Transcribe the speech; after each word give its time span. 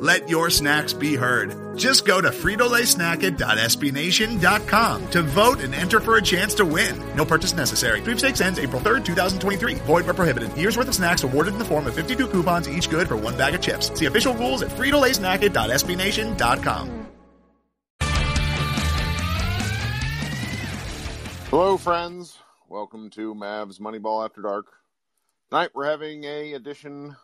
Let 0.00 0.28
your 0.30 0.48
snacks 0.48 0.94
be 0.94 1.14
heard. 1.14 1.76
Just 1.76 2.06
go 2.06 2.22
to 2.22 2.30
fritolaysnacket.sbnation.com 2.30 5.10
to 5.10 5.22
vote 5.22 5.60
and 5.60 5.74
enter 5.74 6.00
for 6.00 6.16
a 6.16 6.22
chance 6.22 6.54
to 6.54 6.64
win. 6.64 6.98
No 7.14 7.26
purchase 7.26 7.52
necessary. 7.52 8.00
Sweepstakes 8.00 8.40
ends 8.40 8.58
April 8.58 8.80
3rd, 8.80 9.04
2023. 9.04 9.74
Void 9.74 10.06
where 10.06 10.14
prohibited. 10.14 10.56
Year's 10.56 10.78
worth 10.78 10.88
of 10.88 10.94
snacks 10.94 11.22
awarded 11.22 11.52
in 11.52 11.58
the 11.58 11.66
form 11.66 11.86
of 11.86 11.94
52 11.94 12.28
coupons, 12.28 12.66
each 12.66 12.88
good 12.88 13.08
for 13.08 13.16
one 13.16 13.36
bag 13.36 13.54
of 13.54 13.60
chips. 13.60 13.92
See 13.98 14.06
official 14.06 14.32
rules 14.32 14.62
at 14.62 14.70
fritolaysnacket.sbnation.com. 14.70 17.06
Hello, 21.50 21.76
friends. 21.76 22.38
Welcome 22.70 23.10
to 23.10 23.34
Mavs 23.34 23.78
Moneyball 23.78 24.24
After 24.24 24.40
Dark. 24.40 24.68
Tonight 25.50 25.72
we're 25.74 25.84
having 25.84 26.24
a 26.24 26.54
edition 26.54 27.16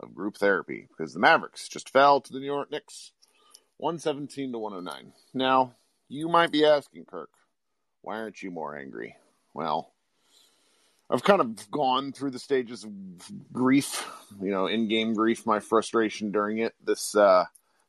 of 0.00 0.14
group 0.14 0.36
therapy 0.36 0.88
because 0.88 1.12
the 1.12 1.20
Mavericks 1.20 1.68
just 1.68 1.90
fell 1.90 2.20
to 2.20 2.32
the 2.32 2.38
New 2.38 2.46
York 2.46 2.70
Knicks 2.70 3.12
117 3.78 4.52
to 4.52 4.58
109. 4.58 5.12
Now, 5.34 5.74
you 6.08 6.28
might 6.28 6.50
be 6.50 6.64
asking, 6.64 7.04
Kirk, 7.04 7.30
why 8.02 8.18
aren't 8.18 8.42
you 8.42 8.50
more 8.50 8.76
angry? 8.76 9.16
Well, 9.54 9.92
I've 11.10 11.24
kind 11.24 11.40
of 11.40 11.70
gone 11.70 12.12
through 12.12 12.32
the 12.32 12.38
stages 12.38 12.84
of 12.84 12.92
grief, 13.52 14.06
you 14.40 14.50
know, 14.50 14.66
in 14.66 14.88
game 14.88 15.14
grief, 15.14 15.46
my 15.46 15.60
frustration 15.60 16.32
during 16.32 16.58
it. 16.58 16.74
This 16.84 17.14
uh, 17.14 17.44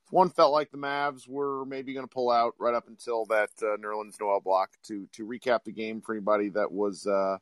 one 0.10 0.30
felt 0.30 0.54
like 0.54 0.72
the 0.72 0.78
Mavs 0.78 1.28
were 1.28 1.66
maybe 1.66 1.94
going 1.94 2.06
to 2.06 2.14
pull 2.14 2.32
out 2.32 2.54
right 2.60 2.74
up 2.74 2.88
until 2.88 3.26
that 3.26 3.50
uh, 3.62 3.78
Nerlens 3.78 4.20
Noel 4.20 4.40
block. 4.40 4.70
To 4.88 5.08
to 5.14 5.26
recap 5.26 5.66
the 5.66 5.74
game 5.74 6.02
for 6.02 6.14
anybody 6.14 6.50
that 6.50 6.72
was 6.72 7.06
uh, 7.06 7.38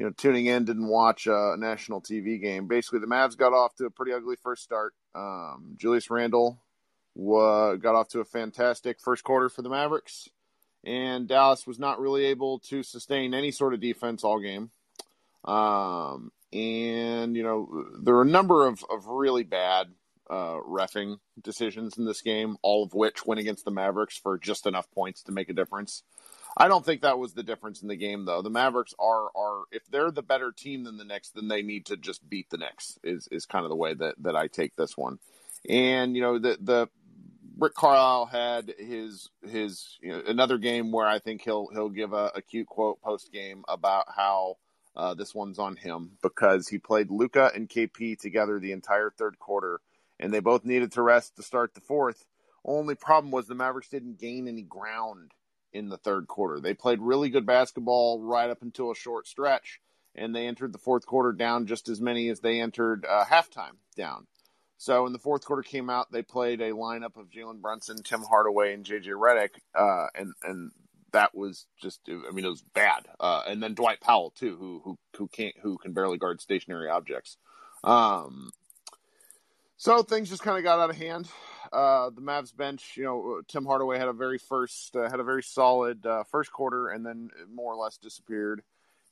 you 0.00 0.06
know, 0.06 0.12
tuning 0.16 0.46
in 0.46 0.64
didn't 0.64 0.88
watch 0.88 1.26
a 1.26 1.56
national 1.58 2.00
TV 2.00 2.40
game. 2.40 2.66
Basically, 2.66 3.00
the 3.00 3.06
Mavs 3.06 3.36
got 3.36 3.52
off 3.52 3.74
to 3.76 3.84
a 3.84 3.90
pretty 3.90 4.14
ugly 4.14 4.34
first 4.42 4.62
start. 4.62 4.94
Um, 5.14 5.74
Julius 5.76 6.08
Randle 6.08 6.58
wa- 7.14 7.74
got 7.74 7.94
off 7.94 8.08
to 8.08 8.20
a 8.20 8.24
fantastic 8.24 8.98
first 8.98 9.24
quarter 9.24 9.50
for 9.50 9.60
the 9.60 9.68
Mavericks, 9.68 10.30
and 10.82 11.28
Dallas 11.28 11.66
was 11.66 11.78
not 11.78 12.00
really 12.00 12.24
able 12.24 12.60
to 12.60 12.82
sustain 12.82 13.34
any 13.34 13.50
sort 13.50 13.74
of 13.74 13.80
defense 13.80 14.24
all 14.24 14.40
game. 14.40 14.70
Um, 15.44 16.32
and 16.50 17.36
you 17.36 17.42
know, 17.42 17.84
there 18.02 18.14
are 18.14 18.22
a 18.22 18.26
number 18.26 18.66
of, 18.66 18.82
of 18.90 19.04
really 19.06 19.44
bad 19.44 19.88
uh, 20.30 20.60
refing 20.66 21.18
decisions 21.42 21.98
in 21.98 22.06
this 22.06 22.22
game, 22.22 22.56
all 22.62 22.84
of 22.84 22.94
which 22.94 23.26
went 23.26 23.38
against 23.40 23.66
the 23.66 23.70
Mavericks 23.70 24.16
for 24.16 24.38
just 24.38 24.66
enough 24.66 24.90
points 24.92 25.22
to 25.24 25.32
make 25.32 25.50
a 25.50 25.54
difference. 25.54 26.04
I 26.56 26.68
don't 26.68 26.84
think 26.84 27.02
that 27.02 27.18
was 27.18 27.32
the 27.32 27.42
difference 27.42 27.82
in 27.82 27.88
the 27.88 27.96
game, 27.96 28.24
though. 28.24 28.42
The 28.42 28.50
Mavericks 28.50 28.94
are 28.98 29.28
are 29.36 29.62
if 29.70 29.86
they're 29.90 30.10
the 30.10 30.22
better 30.22 30.52
team 30.52 30.84
than 30.84 30.96
the 30.96 31.04
Knicks, 31.04 31.30
then 31.30 31.48
they 31.48 31.62
need 31.62 31.86
to 31.86 31.96
just 31.96 32.28
beat 32.28 32.50
the 32.50 32.58
Knicks. 32.58 32.98
Is 33.02 33.28
is 33.30 33.46
kind 33.46 33.64
of 33.64 33.70
the 33.70 33.76
way 33.76 33.94
that 33.94 34.16
that 34.18 34.36
I 34.36 34.48
take 34.48 34.76
this 34.76 34.96
one. 34.96 35.18
And 35.68 36.16
you 36.16 36.22
know 36.22 36.38
the 36.38 36.58
the 36.60 36.88
Rick 37.58 37.74
Carlisle 37.74 38.26
had 38.26 38.74
his 38.78 39.28
his 39.46 39.98
you 40.02 40.10
know, 40.10 40.22
another 40.26 40.58
game 40.58 40.92
where 40.92 41.06
I 41.06 41.18
think 41.18 41.42
he'll 41.42 41.68
he'll 41.72 41.90
give 41.90 42.12
a, 42.12 42.32
a 42.34 42.42
cute 42.42 42.66
quote 42.66 43.00
post 43.02 43.32
game 43.32 43.64
about 43.68 44.06
how 44.14 44.56
uh, 44.96 45.14
this 45.14 45.34
one's 45.34 45.58
on 45.58 45.76
him 45.76 46.12
because 46.22 46.68
he 46.68 46.78
played 46.78 47.10
Luka 47.10 47.50
and 47.54 47.68
KP 47.68 48.18
together 48.18 48.58
the 48.58 48.72
entire 48.72 49.10
third 49.10 49.38
quarter, 49.38 49.80
and 50.18 50.32
they 50.32 50.40
both 50.40 50.64
needed 50.64 50.92
to 50.92 51.02
rest 51.02 51.36
to 51.36 51.42
start 51.42 51.74
the 51.74 51.80
fourth. 51.80 52.26
Only 52.64 52.94
problem 52.94 53.30
was 53.30 53.46
the 53.46 53.54
Mavericks 53.54 53.88
didn't 53.88 54.18
gain 54.18 54.48
any 54.48 54.62
ground 54.62 55.32
in 55.72 55.88
the 55.88 55.96
third 55.96 56.26
quarter. 56.26 56.60
They 56.60 56.74
played 56.74 57.00
really 57.00 57.30
good 57.30 57.46
basketball 57.46 58.22
right 58.22 58.50
up 58.50 58.62
until 58.62 58.90
a 58.90 58.94
short 58.94 59.26
stretch, 59.26 59.80
and 60.14 60.34
they 60.34 60.46
entered 60.46 60.72
the 60.72 60.78
fourth 60.78 61.06
quarter 61.06 61.32
down 61.32 61.66
just 61.66 61.88
as 61.88 62.00
many 62.00 62.28
as 62.28 62.40
they 62.40 62.60
entered 62.60 63.06
uh, 63.08 63.24
halftime 63.24 63.76
down. 63.96 64.26
So 64.76 65.06
in 65.06 65.12
the 65.12 65.18
fourth 65.18 65.44
quarter 65.44 65.62
came 65.62 65.90
out, 65.90 66.10
they 66.10 66.22
played 66.22 66.60
a 66.60 66.70
lineup 66.70 67.16
of 67.16 67.30
Jalen 67.30 67.60
Brunson, 67.60 68.02
Tim 68.02 68.22
Hardaway, 68.22 68.72
and 68.72 68.84
JJ 68.84 69.08
Redick, 69.08 69.50
uh, 69.74 70.06
and 70.14 70.32
and 70.42 70.70
that 71.12 71.34
was 71.34 71.66
just 71.82 72.00
I 72.08 72.32
mean 72.32 72.44
it 72.44 72.48
was 72.48 72.64
bad. 72.74 73.06
Uh, 73.18 73.42
and 73.46 73.62
then 73.62 73.74
Dwight 73.74 74.00
Powell 74.00 74.30
too, 74.30 74.56
who 74.56 74.80
who 74.84 74.98
who 75.16 75.28
can't 75.28 75.54
who 75.62 75.76
can 75.76 75.92
barely 75.92 76.18
guard 76.18 76.40
stationary 76.40 76.88
objects. 76.88 77.36
Um, 77.84 78.52
so 79.76 80.02
things 80.02 80.30
just 80.30 80.42
kind 80.42 80.58
of 80.58 80.64
got 80.64 80.78
out 80.78 80.90
of 80.90 80.96
hand 80.96 81.28
uh, 81.72 82.10
the 82.10 82.20
Mavs 82.20 82.56
bench, 82.56 82.94
you 82.96 83.04
know, 83.04 83.42
Tim 83.46 83.64
Hardaway 83.64 83.98
had 83.98 84.08
a 84.08 84.12
very 84.12 84.38
first 84.38 84.96
uh, 84.96 85.08
had 85.10 85.20
a 85.20 85.24
very 85.24 85.42
solid 85.42 86.04
uh, 86.04 86.24
first 86.24 86.52
quarter, 86.52 86.88
and 86.88 87.04
then 87.04 87.30
more 87.52 87.72
or 87.72 87.76
less 87.76 87.96
disappeared. 87.96 88.62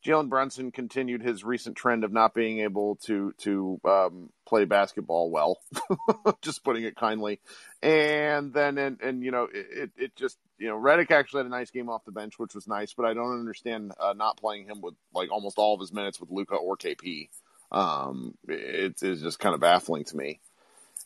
Jalen 0.04 0.28
Brunson 0.28 0.70
continued 0.70 1.22
his 1.22 1.42
recent 1.42 1.76
trend 1.76 2.04
of 2.04 2.12
not 2.12 2.32
being 2.32 2.60
able 2.60 2.96
to 3.06 3.32
to 3.38 3.80
um, 3.84 4.30
play 4.46 4.64
basketball 4.64 5.30
well, 5.30 5.58
just 6.42 6.62
putting 6.62 6.84
it 6.84 6.96
kindly. 6.96 7.40
And 7.82 8.52
then 8.52 8.78
and 8.78 9.00
and 9.00 9.24
you 9.24 9.30
know 9.30 9.48
it 9.52 9.90
it 9.96 10.16
just 10.16 10.38
you 10.58 10.68
know 10.68 10.76
Redick 10.76 11.10
actually 11.10 11.40
had 11.40 11.46
a 11.46 11.50
nice 11.50 11.70
game 11.70 11.88
off 11.88 12.04
the 12.04 12.12
bench, 12.12 12.38
which 12.38 12.54
was 12.54 12.68
nice, 12.68 12.94
but 12.94 13.06
I 13.06 13.14
don't 13.14 13.38
understand 13.38 13.92
uh, 13.98 14.14
not 14.14 14.36
playing 14.36 14.66
him 14.66 14.80
with 14.80 14.94
like 15.12 15.30
almost 15.32 15.58
all 15.58 15.74
of 15.74 15.80
his 15.80 15.92
minutes 15.92 16.20
with 16.20 16.30
Luka 16.30 16.54
or 16.54 16.76
KP. 16.76 17.28
Um, 17.70 18.34
it 18.46 19.02
is 19.02 19.20
just 19.20 19.40
kind 19.40 19.54
of 19.54 19.60
baffling 19.60 20.04
to 20.04 20.16
me. 20.16 20.40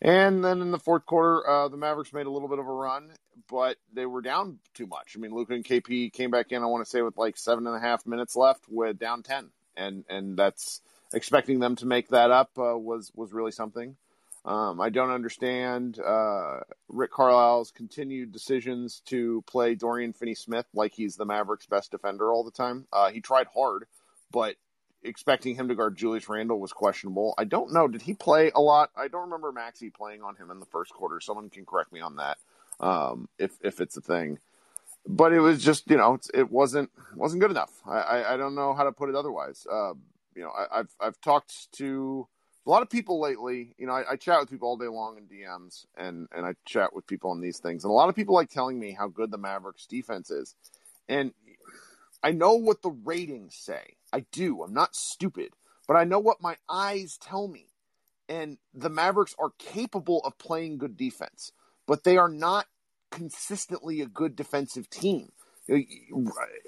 And 0.05 0.45
then 0.45 0.61
in 0.61 0.73
the 0.73 0.81
fourth 0.81 1.07
quarter, 1.07 1.49
uh, 1.49 1.69
the 1.69 1.77
Mavericks 1.77 2.13
made 2.13 2.27
a 2.27 2.31
little 2.31 2.49
bit 2.49 2.59
of 2.59 2.67
a 2.67 2.73
run, 2.73 3.13
but 3.49 3.77
they 3.93 4.05
were 4.05 4.21
down 4.21 4.59
too 4.75 4.89
much. 4.89 5.15
I 5.17 5.21
mean, 5.21 5.33
Luka 5.33 5.55
and 5.55 5.65
KP 5.65 6.13
came 6.13 6.33
back 6.33 6.51
in. 6.51 6.61
I 6.61 6.67
want 6.67 6.85
to 6.85 6.91
say 6.91 7.03
with 7.03 7.17
like 7.17 7.37
seven 7.37 7.69
and 7.69 7.77
a 7.77 7.81
half 7.81 8.05
minutes 8.05 8.35
left, 8.35 8.65
with 8.69 8.99
down 8.99 9.23
ten, 9.23 9.51
and 9.77 10.05
and 10.11 10.37
that's 10.37 10.81
expecting 11.15 11.61
them 11.61 11.77
to 11.77 11.87
make 11.87 12.09
that 12.09 12.33
up 12.33 12.51
uh, 12.59 12.77
was 12.77 13.13
was 13.15 13.33
really 13.33 13.53
something. 13.53 13.97
Um, 14.45 14.81
I 14.81 14.89
don't 14.89 15.11
understand 15.11 16.01
uh, 16.01 16.61
Rick 16.89 17.13
Carlisle's 17.13 17.71
continued 17.71 18.33
decisions 18.33 19.01
to 19.07 19.45
play 19.47 19.77
Dorian 19.77 20.13
Finney-Smith 20.13 20.67
like 20.75 20.93
he's 20.93 21.15
the 21.15 21.25
Mavericks' 21.25 21.67
best 21.67 21.93
defender 21.93 22.33
all 22.33 22.43
the 22.43 22.51
time. 22.51 22.89
Uh, 22.93 23.11
he 23.11 23.21
tried 23.21 23.47
hard, 23.55 23.85
but 24.33 24.57
expecting 25.05 25.55
him 25.57 25.69
to 25.69 25.75
guard 25.75 25.97
Julius 25.97 26.29
Randle 26.29 26.61
was 26.61 26.73
questionable. 26.73 27.35
I 27.39 27.45
don't 27.45 27.73
know. 27.73 27.89
Did 27.89 28.03
he 28.03 28.15
play 28.15 28.51
a 28.55 28.61
lot? 28.61 28.91
I 28.97 29.09
don't 29.09 29.23
remember 29.23 29.53
Maxi 29.53 29.93
playing 29.93 30.23
on 30.23 30.37
him 30.37 30.51
in 30.51 30.61
the 30.61 30.67
first 30.67 30.93
quarter. 30.93 31.21
Someone 31.21 31.51
can 31.51 31.65
correct 31.65 31.93
me 31.93 32.01
on 32.01 32.17
that 32.17 32.39
um, 32.81 33.29
if 33.39 33.53
if 33.63 33.81
it's 33.81 33.97
a 33.97 34.01
thing. 34.01 34.39
but 35.07 35.33
it 35.33 35.41
was 35.41 35.63
just 35.63 35.91
you 35.91 35.97
know 35.97 36.19
it 36.35 36.51
wasn't 36.51 36.91
wasn't 37.17 37.41
good 37.41 37.51
enough. 37.51 37.73
I, 37.87 37.99
I, 37.99 38.35
I 38.35 38.37
don't 38.37 38.55
know 38.55 38.75
how 38.75 38.85
to 38.85 38.93
put 38.93 39.09
it 39.09 39.15
otherwise. 39.15 39.67
Uh, 39.71 39.95
you 40.35 40.43
know, 40.43 40.51
I, 40.51 40.79
have 40.79 40.89
I've 41.01 41.21
talked 41.21 41.73
to 41.73 42.27
a 42.67 42.71
lot 42.71 42.83
of 42.83 42.91
people 42.91 43.21
lately. 43.21 43.75
You 43.79 43.87
know, 43.87 43.93
I, 43.93 44.13
I, 44.13 44.17
chat 44.17 44.41
with 44.41 44.51
people 44.51 44.69
all 44.69 44.77
day 44.77 44.87
long 44.87 45.19
in 45.19 45.25
DMs, 45.25 45.87
and 45.97 46.29
and 46.35 46.47
I 46.47 46.55
chat 46.65 46.95
with 46.95 47.07
people 47.07 47.31
on 47.31 47.41
these 47.41 47.59
things, 47.59 47.85
and 47.85 47.91
a 47.91 47.95
lot 47.95 48.09
of 48.09 48.15
people 48.15 48.35
like 48.35 48.51
telling 48.51 48.79
me 48.79 48.93
how 48.93 49.09
good 49.09 49.31
the 49.31 49.39
Mavericks 49.39 49.87
defense 49.87 50.31
is, 50.31 50.55
and 51.09 51.33
I 52.23 52.33
know 52.33 52.55
what 52.55 52.83
the 52.83 52.91
ratings 52.91 53.57
say. 53.57 53.97
I 54.13 54.27
do. 54.33 54.63
I'm 54.63 54.75
not 54.75 54.95
stupid, 54.97 55.55
but 55.89 55.97
I 55.97 56.05
know 56.05 56.19
what 56.19 56.43
my 56.43 56.57
eyes 56.69 57.19
tell 57.21 57.49
me, 57.49 57.69
and 58.29 58.59
the 58.75 58.91
Mavericks 58.91 59.35
are 59.39 59.53
capable 59.59 60.21
of 60.25 60.39
playing 60.39 60.79
good 60.79 60.97
defense, 60.97 61.53
but 61.87 62.05
they 62.05 62.19
are 62.19 62.29
not 62.29 62.67
consistently 63.11 64.01
a 64.01 64.07
good 64.07 64.37
defensive 64.37 64.91
team. 64.91 65.31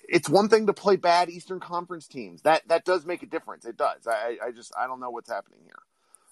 It's 0.08 0.28
one 0.30 0.48
thing 0.48 0.66
to 0.68 0.72
play 0.72 0.96
bad 0.96 1.30
Eastern 1.30 1.60
Conference 1.60 2.06
teams. 2.06 2.42
That 2.42 2.66
that 2.68 2.84
does 2.84 3.06
make 3.06 3.22
a 3.22 3.26
difference. 3.26 3.66
It 3.66 3.76
does. 3.76 4.06
I, 4.06 4.38
I 4.44 4.50
just 4.52 4.72
I 4.78 4.86
don't 4.86 5.00
know 5.00 5.10
what's 5.10 5.30
happening 5.30 5.60
here. 5.64 5.74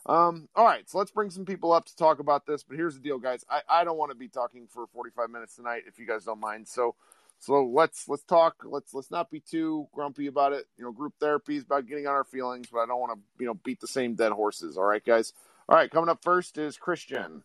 Um, 0.06 0.49
all 0.56 0.64
right, 0.64 0.88
so 0.91 0.99
let's 0.99 1.12
bring 1.12 1.31
some 1.31 1.44
people 1.44 1.73
up 1.73 1.87
to 1.87 1.97
talk 1.97 2.19
about 2.19 2.47
this. 2.47 2.64
But 2.64 2.76
here's 2.76 2.94
the 2.94 3.00
deal, 3.00 3.19
guys. 3.19 3.44
I, 3.49 3.62
I 3.69 3.85
don't 3.85 3.99
want 3.99 4.11
to 4.11 4.17
be 4.17 4.29
talking 4.29 4.67
for 4.69 4.87
45 4.88 5.31
minutes 5.31 5.56
tonight, 5.56 5.85
if 5.87 5.99
you 5.99 6.06
guys 6.06 6.25
don't 6.25 6.41
mind. 6.41 6.67
So 6.69 6.97
so 7.43 7.65
let's 7.65 8.09
let's 8.09 8.23
talk. 8.23 8.65
Let's 8.65 8.94
let's 8.94 9.11
not 9.11 9.29
be 9.29 9.41
too 9.41 9.89
grumpy 9.93 10.29
about 10.29 10.53
it. 10.53 10.65
You 10.79 10.85
know, 10.85 10.93
group 10.93 11.15
therapy 11.19 11.56
is 11.56 11.65
about 11.65 11.89
getting 11.89 12.06
on 12.06 12.12
our 12.12 12.23
feelings, 12.23 12.69
but 12.73 12.79
I 12.79 12.87
don't 12.87 13.00
want 13.00 13.15
to 13.15 13.19
you 13.41 13.47
know 13.47 13.55
beat 13.55 13.81
the 13.81 13.89
same 13.89 14.15
dead 14.15 14.31
horses. 14.31 14.79
All 14.79 14.85
right, 14.85 15.05
guys. 15.05 15.33
All 15.69 15.75
right, 15.75 15.91
coming 15.91 16.09
up 16.09 16.23
first 16.23 16.56
is 16.56 16.77
Christian. 16.77 17.43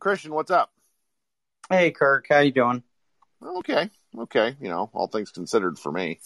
Christian, 0.00 0.34
what's 0.34 0.50
up? 0.50 0.72
Hey, 1.70 1.92
Kirk. 1.92 2.26
How 2.28 2.40
you 2.40 2.50
doing? 2.50 2.82
Okay, 3.40 3.88
okay. 4.18 4.56
You 4.60 4.68
know, 4.68 4.90
all 4.92 5.06
things 5.06 5.30
considered 5.30 5.78
for 5.78 5.92
me. 5.92 6.18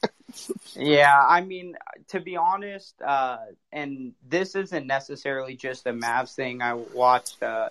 yeah, 0.76 1.18
I 1.26 1.40
mean, 1.40 1.76
to 2.08 2.20
be 2.20 2.36
honest, 2.36 3.00
uh, 3.00 3.38
and 3.72 4.12
this 4.28 4.54
isn't 4.54 4.86
necessarily 4.86 5.56
just 5.56 5.86
a 5.86 5.94
Mavs 5.94 6.34
thing. 6.34 6.60
I 6.60 6.74
watched 6.74 7.42
uh, 7.42 7.70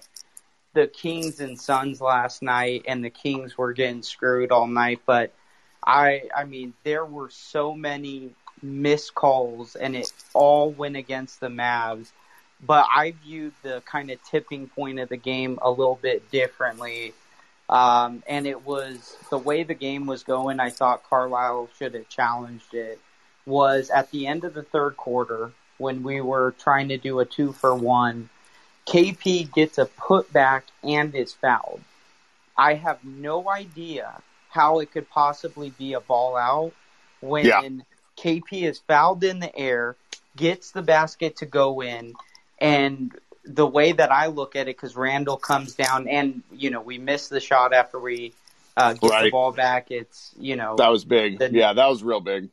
the 0.77 0.87
Kings 0.87 1.39
and 1.39 1.59
Suns 1.59 2.01
last 2.01 2.41
night, 2.41 2.83
and 2.87 3.03
the 3.03 3.09
Kings 3.09 3.57
were 3.57 3.73
getting 3.73 4.03
screwed 4.03 4.51
all 4.51 4.67
night. 4.67 5.01
But 5.05 5.33
I, 5.85 6.23
I 6.35 6.45
mean, 6.45 6.73
there 6.83 7.05
were 7.05 7.29
so 7.29 7.73
many 7.73 8.31
missed 8.61 9.15
calls, 9.15 9.75
and 9.75 9.95
it 9.95 10.11
all 10.33 10.71
went 10.71 10.95
against 10.95 11.39
the 11.39 11.47
Mavs 11.47 12.11
but 12.65 12.87
I 12.93 13.13
viewed 13.23 13.53
the 13.61 13.81
kind 13.85 14.09
of 14.09 14.23
tipping 14.23 14.67
point 14.67 14.99
of 14.99 15.09
the 15.09 15.17
game 15.17 15.59
a 15.61 15.69
little 15.69 15.99
bit 16.01 16.29
differently. 16.31 17.13
Um, 17.69 18.23
and 18.27 18.47
it 18.47 18.65
was 18.65 19.17
the 19.29 19.37
way 19.37 19.63
the 19.63 19.73
game 19.73 20.05
was 20.05 20.23
going. 20.23 20.59
I 20.59 20.69
thought 20.69 21.07
Carlisle 21.09 21.69
should 21.77 21.93
have 21.93 22.09
challenged 22.09 22.73
it. 22.73 22.99
Was 23.45 23.89
at 23.89 24.11
the 24.11 24.27
end 24.27 24.43
of 24.43 24.53
the 24.53 24.63
third 24.63 24.97
quarter 24.97 25.51
when 25.77 26.03
we 26.03 26.21
were 26.21 26.53
trying 26.59 26.89
to 26.89 26.97
do 26.97 27.19
a 27.19 27.25
two 27.25 27.53
for 27.53 27.75
one. 27.75 28.29
KP 28.87 29.53
gets 29.53 29.77
a 29.77 29.85
putback 29.85 30.63
and 30.83 31.13
is 31.13 31.33
fouled. 31.33 31.81
I 32.57 32.75
have 32.75 33.03
no 33.03 33.49
idea 33.49 34.21
how 34.49 34.79
it 34.79 34.91
could 34.91 35.09
possibly 35.09 35.71
be 35.71 35.93
a 35.93 35.99
ball 35.99 36.35
out 36.35 36.71
when 37.19 37.45
yeah. 37.45 37.61
KP 38.17 38.63
is 38.63 38.79
fouled 38.79 39.23
in 39.23 39.39
the 39.39 39.55
air, 39.55 39.95
gets 40.35 40.71
the 40.71 40.81
basket 40.81 41.37
to 41.37 41.45
go 41.45 41.81
in, 41.81 42.13
and 42.59 43.13
the 43.43 43.67
way 43.67 43.91
that 43.91 44.11
I 44.11 44.27
look 44.27 44.55
at 44.55 44.63
it, 44.63 44.77
because 44.77 44.95
Randle 44.95 45.37
comes 45.37 45.75
down 45.75 46.07
and, 46.07 46.41
you 46.51 46.69
know, 46.69 46.81
we 46.81 46.97
miss 46.97 47.27
the 47.27 47.39
shot 47.39 47.73
after 47.73 47.99
we 47.99 48.33
uh, 48.75 48.93
get 48.93 49.09
right. 49.09 49.23
the 49.25 49.31
ball 49.31 49.51
back. 49.51 49.91
It's, 49.91 50.33
you 50.39 50.55
know. 50.55 50.75
That 50.77 50.89
was 50.89 51.05
big. 51.05 51.39
The, 51.39 51.51
yeah, 51.51 51.73
that 51.73 51.87
was 51.87 52.03
real 52.03 52.19
big. 52.19 52.49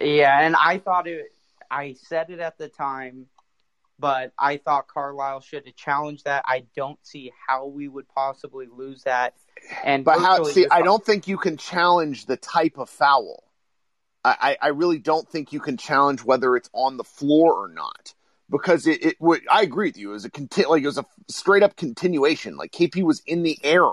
Yeah, 0.00 0.40
and 0.40 0.56
I 0.56 0.78
thought 0.78 1.06
it, 1.06 1.32
I 1.70 1.94
said 1.94 2.30
it 2.30 2.40
at 2.40 2.58
the 2.58 2.68
time, 2.68 3.26
but 4.02 4.32
I 4.36 4.56
thought 4.56 4.88
Carlisle 4.88 5.42
should 5.42 5.64
have 5.64 5.76
challenged 5.76 6.24
that. 6.24 6.44
I 6.44 6.64
don't 6.74 6.98
see 7.06 7.32
how 7.46 7.66
we 7.66 7.86
would 7.86 8.08
possibly 8.08 8.66
lose 8.66 9.04
that. 9.04 9.34
And 9.84 10.04
but 10.04 10.18
how? 10.18 10.42
See, 10.42 10.66
I 10.68 10.82
don't 10.82 11.06
think 11.06 11.28
you 11.28 11.38
can 11.38 11.56
challenge 11.56 12.26
the 12.26 12.36
type 12.36 12.78
of 12.78 12.90
foul. 12.90 13.44
I, 14.24 14.56
I 14.60 14.68
really 14.68 14.98
don't 14.98 15.28
think 15.28 15.52
you 15.52 15.58
can 15.58 15.76
challenge 15.76 16.22
whether 16.22 16.54
it's 16.54 16.70
on 16.72 16.96
the 16.96 17.04
floor 17.04 17.54
or 17.54 17.68
not 17.68 18.14
because 18.50 18.86
it, 18.86 19.04
it 19.04 19.16
would, 19.20 19.42
I 19.50 19.62
agree 19.62 19.88
with 19.88 19.96
you. 19.96 20.10
It 20.10 20.14
was 20.14 20.24
a 20.24 20.30
conti- 20.30 20.66
like 20.66 20.82
it 20.82 20.86
was 20.86 20.98
a 20.98 21.06
straight 21.28 21.64
up 21.64 21.74
continuation. 21.74 22.56
Like 22.56 22.70
KP 22.70 23.02
was 23.02 23.20
in 23.26 23.42
the 23.42 23.58
air. 23.64 23.84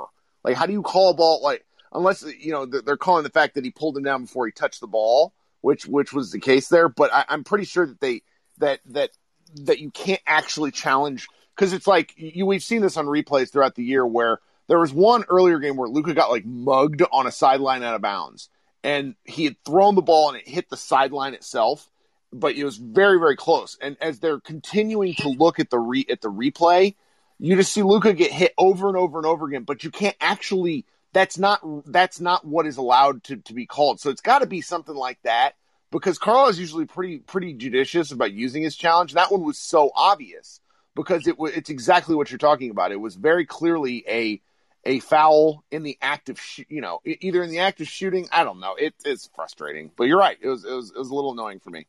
Like 0.44 0.56
how 0.56 0.66
do 0.66 0.74
you 0.74 0.84
call 0.84 1.12
a 1.12 1.14
ball 1.16 1.42
like 1.42 1.66
unless 1.92 2.24
you 2.24 2.52
know 2.52 2.66
they're 2.66 2.98
calling 2.98 3.24
the 3.24 3.32
fact 3.32 3.56
that 3.56 3.64
he 3.64 3.72
pulled 3.72 3.98
him 3.98 4.04
down 4.04 4.24
before 4.24 4.46
he 4.46 4.52
touched 4.52 4.82
the 4.82 4.88
ball, 4.88 5.34
which 5.62 5.88
which 5.88 6.14
was 6.14 6.32
the 6.32 6.40
case 6.40 6.68
there. 6.68 6.90
But 6.90 7.12
I, 7.14 7.26
I'm 7.28 7.44
pretty 7.44 7.66
sure 7.66 7.88
that 7.88 8.00
they 8.00 8.22
that 8.60 8.82
that 8.88 9.12
that 9.56 9.80
you 9.80 9.92
can't 9.92 10.22
actually 10.28 10.72
challenge 10.72 11.28
because 11.56 11.74
it's 11.74 11.88
like 11.88 12.13
you 12.18 12.46
we've 12.46 12.63
seen 12.63 12.81
this 12.81 12.98
on 12.98 13.06
replays 13.06 13.51
throughout 13.51 13.75
the 13.75 13.84
year 13.84 14.06
where 14.06 14.40
there 14.68 14.80
was 14.80 14.94
one 14.94 15.25
earlier 15.30 15.60
game 15.60 15.75
where 15.75 15.90
Luka 15.90 16.13
got 16.13 16.30
like 16.30 16.46
mugged 16.46 17.01
on 17.12 17.28
a 17.28 17.31
sideline 17.31 17.84
out 17.84 17.96
of 17.96 18.01
bounds 18.01 18.50
and 18.84 19.16
he 19.25 19.46
had 19.46 19.56
thrown 19.66 19.96
the 19.96 20.01
ball 20.01 20.30
and 20.30 20.38
it 20.38 20.48
hit 20.48 20.69
the 20.69 20.78
sideline 20.78 21.34
itself 21.34 21.90
but 22.31 22.56
it 22.56 22.63
was 22.63 22.78
very 22.78 23.19
very 23.19 23.36
close. 23.36 23.78
And 23.81 23.98
as 24.01 24.19
they're 24.19 24.40
continuing 24.40 25.16
to 25.16 25.30
look 25.30 25.60
at 25.60 25.69
the 25.69 25.80
re 25.80 26.06
at 26.10 26.22
the 26.22 26.31
replay, 26.31 26.96
you 27.38 27.56
just 27.56 27.74
see 27.74 27.84
Luka 27.84 28.13
get 28.13 28.31
hit 28.31 28.54
over 28.57 28.88
and 28.88 28.98
over 28.98 29.18
and 29.18 29.25
over 29.25 29.48
again. 29.48 29.63
But 29.63 29.84
you 29.84 29.92
can't 29.92 30.16
actually. 30.19 30.86
That's 31.12 31.40
not 31.40 31.62
that's 31.92 32.19
not 32.19 32.46
what 32.46 32.68
is 32.68 32.78
allowed 32.78 33.24
to, 33.25 33.38
to 33.38 33.54
be 33.56 33.66
called. 33.66 34.00
So 34.00 34.12
it's 34.12 34.22
got 34.22 34.40
to 34.40 34.46
be 34.46 34.62
something 34.62 34.94
like 34.94 35.18
that 35.24 35.56
because 35.91 36.18
Carl 36.18 36.47
is 36.47 36.59
usually 36.59 36.86
pretty 36.86 37.19
pretty 37.19 37.53
judicious 37.53 38.12
about 38.12 38.31
using 38.31 38.63
his 38.63 38.75
challenge. 38.75 39.13
That 39.13 39.31
one 39.31 39.44
was 39.44 39.57
so 39.57 39.91
obvious 39.95 40.62
because 40.95 41.27
it 41.27 41.38
was 41.39 41.53
it's 41.53 41.69
exactly 41.69 42.15
what 42.15 42.31
you're 42.31 42.38
talking 42.38 42.71
about. 42.71 42.91
It 42.91 43.00
was 43.00 43.15
very 43.15 43.45
clearly 43.45 44.03
a 44.07 44.41
a 44.86 45.00
foul 45.00 45.63
in 45.71 45.83
the 45.83 45.97
act 46.01 46.30
of 46.30 46.39
sh- 46.39 46.65
you 46.69 46.81
know 46.81 47.00
either 47.06 47.44
in 47.44 47.50
the 47.50 47.59
act 47.59 47.81
of 47.81 47.88
shooting. 47.88 48.27
I 48.31 48.44
don't 48.44 48.59
know. 48.59 48.75
It's 48.77 49.30
frustrating, 49.36 49.91
but 49.95 50.06
you're 50.06 50.19
right. 50.19 50.38
It 50.41 50.47
was 50.47 50.65
it 50.65 50.74
was 50.74 50.91
it 50.91 50.97
was 50.97 51.09
a 51.09 51.15
little 51.15 51.31
annoying 51.31 51.59
for 51.59 51.69
me. 51.69 51.88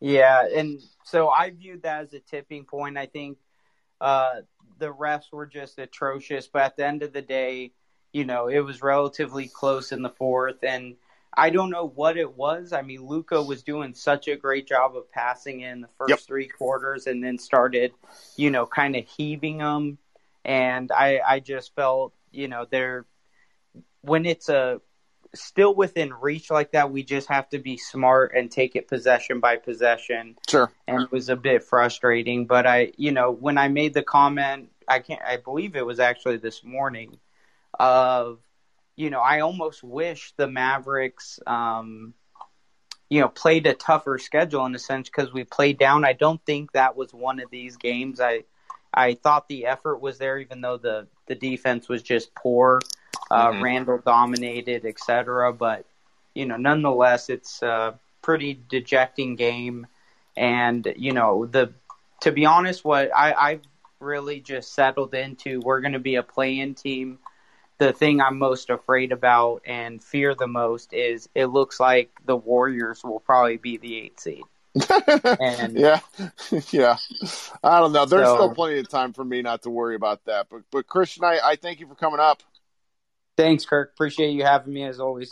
Yeah, 0.00 0.46
and 0.54 0.80
so 1.04 1.28
I 1.28 1.50
viewed 1.50 1.82
that 1.82 2.02
as 2.02 2.14
a 2.14 2.20
tipping 2.20 2.64
point. 2.64 2.96
I 2.96 3.06
think 3.06 3.38
uh, 4.00 4.42
the 4.78 4.92
refs 4.92 5.32
were 5.32 5.46
just 5.46 5.78
atrocious, 5.78 6.46
but 6.46 6.62
at 6.62 6.76
the 6.76 6.86
end 6.86 7.02
of 7.02 7.12
the 7.12 7.22
day, 7.22 7.72
you 8.12 8.24
know, 8.24 8.46
it 8.46 8.60
was 8.60 8.80
relatively 8.80 9.48
close 9.48 9.90
in 9.90 10.02
the 10.02 10.10
fourth, 10.10 10.62
and 10.62 10.94
I 11.38 11.50
don't 11.50 11.70
know 11.70 11.86
what 11.86 12.16
it 12.16 12.36
was. 12.36 12.72
I 12.72 12.82
mean, 12.82 13.06
Luka 13.06 13.42
was 13.42 13.62
doing 13.62 13.94
such 13.94 14.28
a 14.28 14.36
great 14.36 14.66
job 14.66 14.96
of 14.96 15.10
passing 15.10 15.60
in 15.60 15.80
the 15.80 15.88
first 15.96 16.10
yep. 16.10 16.20
three 16.20 16.48
quarters, 16.48 17.06
and 17.06 17.22
then 17.22 17.38
started, 17.38 17.92
you 18.36 18.50
know, 18.50 18.66
kind 18.66 18.96
of 18.96 19.06
heaving 19.06 19.58
them, 19.58 19.98
and 20.44 20.90
I 20.92 21.20
I 21.26 21.40
just 21.40 21.74
felt, 21.74 22.12
you 22.32 22.48
know, 22.48 22.66
there 22.70 23.06
when 24.02 24.26
it's 24.26 24.48
a 24.48 24.80
still 25.34 25.74
within 25.74 26.12
reach 26.12 26.50
like 26.50 26.72
that, 26.72 26.90
we 26.90 27.02
just 27.02 27.28
have 27.28 27.48
to 27.50 27.58
be 27.58 27.76
smart 27.76 28.32
and 28.34 28.50
take 28.50 28.76
it 28.76 28.88
possession 28.88 29.40
by 29.40 29.56
possession. 29.56 30.36
Sure. 30.48 30.72
And 30.86 31.02
it 31.02 31.12
was 31.12 31.28
a 31.28 31.36
bit 31.36 31.62
frustrating, 31.62 32.46
but 32.46 32.66
I, 32.66 32.92
you 32.96 33.12
know, 33.12 33.30
when 33.30 33.58
I 33.58 33.68
made 33.68 33.94
the 33.94 34.02
comment, 34.02 34.70
I 34.88 35.00
can't, 35.00 35.20
I 35.22 35.36
believe 35.36 35.76
it 35.76 35.84
was 35.84 36.00
actually 36.00 36.38
this 36.38 36.64
morning, 36.64 37.18
of, 37.78 38.38
you 38.98 39.10
know, 39.10 39.20
I 39.20 39.40
almost 39.40 39.84
wish 39.84 40.32
the 40.36 40.48
Mavericks, 40.48 41.38
um, 41.46 42.14
you 43.08 43.20
know, 43.20 43.28
played 43.28 43.68
a 43.68 43.72
tougher 43.72 44.18
schedule 44.18 44.66
in 44.66 44.74
a 44.74 44.78
sense 44.78 45.08
because 45.08 45.32
we 45.32 45.44
played 45.44 45.78
down. 45.78 46.04
I 46.04 46.14
don't 46.14 46.44
think 46.44 46.72
that 46.72 46.96
was 46.96 47.14
one 47.14 47.38
of 47.38 47.48
these 47.48 47.76
games. 47.76 48.20
I, 48.20 48.42
I 48.92 49.14
thought 49.14 49.48
the 49.48 49.66
effort 49.66 50.00
was 50.00 50.18
there, 50.18 50.38
even 50.38 50.60
though 50.60 50.78
the 50.78 51.06
the 51.26 51.36
defense 51.36 51.88
was 51.88 52.02
just 52.02 52.34
poor. 52.34 52.80
Uh, 53.30 53.52
mm-hmm. 53.52 53.62
Randle 53.62 54.02
dominated, 54.04 54.84
etc. 54.84 55.52
But 55.52 55.84
you 56.34 56.46
know, 56.46 56.56
nonetheless, 56.56 57.30
it's 57.30 57.62
a 57.62 57.94
pretty 58.20 58.60
dejecting 58.68 59.36
game. 59.36 59.86
And 60.36 60.92
you 60.96 61.12
know, 61.12 61.46
the 61.46 61.72
to 62.22 62.32
be 62.32 62.46
honest, 62.46 62.84
what 62.84 63.16
I, 63.16 63.32
I've 63.32 63.62
really 64.00 64.40
just 64.40 64.74
settled 64.74 65.14
into, 65.14 65.60
we're 65.60 65.82
going 65.82 65.92
to 65.92 66.00
be 66.00 66.16
a 66.16 66.22
play-in 66.24 66.74
team. 66.74 67.20
The 67.78 67.92
thing 67.92 68.20
I'm 68.20 68.38
most 68.38 68.70
afraid 68.70 69.12
about 69.12 69.62
and 69.64 70.02
fear 70.02 70.34
the 70.34 70.48
most 70.48 70.92
is 70.92 71.28
it 71.34 71.46
looks 71.46 71.78
like 71.78 72.10
the 72.26 72.36
Warriors 72.36 73.04
will 73.04 73.20
probably 73.20 73.56
be 73.56 73.76
the 73.76 73.96
eight 73.96 74.20
seed. 74.20 74.42
and, 75.40 75.78
yeah, 75.78 76.00
yeah. 76.70 76.96
I 77.62 77.80
don't 77.80 77.92
know. 77.92 78.04
There's 78.04 78.26
so, 78.26 78.34
still 78.34 78.54
plenty 78.54 78.80
of 78.80 78.88
time 78.88 79.12
for 79.12 79.24
me 79.24 79.42
not 79.42 79.62
to 79.62 79.70
worry 79.70 79.94
about 79.94 80.24
that. 80.26 80.48
But 80.50 80.62
but 80.70 80.86
Christian, 80.86 81.24
I, 81.24 81.38
I 81.42 81.56
thank 81.56 81.80
you 81.80 81.86
for 81.86 81.94
coming 81.94 82.20
up. 82.20 82.42
Thanks, 83.36 83.64
Kirk. 83.64 83.92
Appreciate 83.94 84.30
you 84.30 84.44
having 84.44 84.72
me 84.72 84.84
as 84.84 85.00
always. 85.00 85.30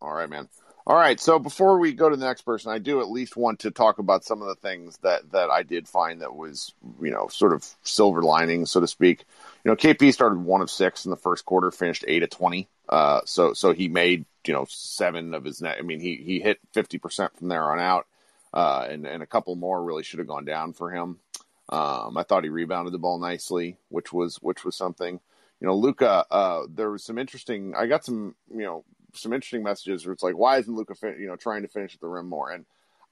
All 0.00 0.12
right, 0.12 0.28
man. 0.28 0.48
All 0.86 0.96
right. 0.96 1.20
So 1.20 1.38
before 1.38 1.78
we 1.78 1.92
go 1.92 2.08
to 2.08 2.16
the 2.16 2.26
next 2.26 2.42
person, 2.42 2.72
I 2.72 2.78
do 2.78 3.00
at 3.00 3.10
least 3.10 3.36
want 3.36 3.60
to 3.60 3.70
talk 3.70 3.98
about 3.98 4.24
some 4.24 4.42
of 4.42 4.48
the 4.48 4.56
things 4.56 4.98
that 4.98 5.30
that 5.32 5.50
I 5.50 5.62
did 5.62 5.88
find 5.88 6.22
that 6.22 6.34
was, 6.34 6.74
you 7.00 7.10
know, 7.10 7.28
sort 7.28 7.52
of 7.52 7.64
silver 7.82 8.22
lining, 8.22 8.66
so 8.66 8.80
to 8.80 8.88
speak. 8.88 9.24
You 9.64 9.70
know, 9.70 9.76
KP 9.76 10.12
started 10.12 10.40
one 10.40 10.62
of 10.62 10.70
six 10.70 11.04
in 11.04 11.10
the 11.10 11.16
first 11.16 11.44
quarter, 11.44 11.70
finished 11.70 12.04
eight 12.08 12.22
of 12.22 12.30
twenty. 12.30 12.68
Uh, 12.88 13.20
so 13.24 13.52
so 13.52 13.72
he 13.72 13.88
made 13.88 14.24
you 14.46 14.52
know 14.54 14.66
seven 14.68 15.34
of 15.34 15.44
his 15.44 15.62
net. 15.62 15.76
I 15.78 15.82
mean, 15.82 16.00
he 16.00 16.16
he 16.16 16.40
hit 16.40 16.58
fifty 16.72 16.98
percent 16.98 17.36
from 17.38 17.48
there 17.48 17.70
on 17.70 17.78
out, 17.78 18.06
uh, 18.52 18.86
and 18.88 19.06
and 19.06 19.22
a 19.22 19.26
couple 19.26 19.54
more 19.56 19.82
really 19.82 20.02
should 20.02 20.18
have 20.18 20.28
gone 20.28 20.44
down 20.44 20.72
for 20.72 20.90
him. 20.90 21.20
Um, 21.68 22.16
I 22.16 22.24
thought 22.24 22.42
he 22.42 22.50
rebounded 22.50 22.92
the 22.92 22.98
ball 22.98 23.18
nicely, 23.20 23.76
which 23.90 24.12
was 24.12 24.36
which 24.36 24.64
was 24.64 24.74
something. 24.76 25.20
You 25.60 25.66
know, 25.66 25.76
Luka, 25.76 26.24
Uh, 26.30 26.62
there 26.74 26.90
was 26.90 27.04
some 27.04 27.18
interesting. 27.18 27.74
I 27.76 27.86
got 27.86 28.04
some 28.04 28.34
you 28.50 28.62
know 28.64 28.84
some 29.14 29.32
interesting 29.32 29.62
messages 29.62 30.06
where 30.06 30.12
it's 30.12 30.22
like, 30.22 30.36
why 30.36 30.58
isn't 30.58 30.74
Luka 30.74 30.94
you 31.18 31.26
know 31.26 31.36
trying 31.36 31.62
to 31.62 31.68
finish 31.68 31.94
at 31.94 32.00
the 32.00 32.08
rim 32.08 32.28
more? 32.28 32.50
And 32.50 32.64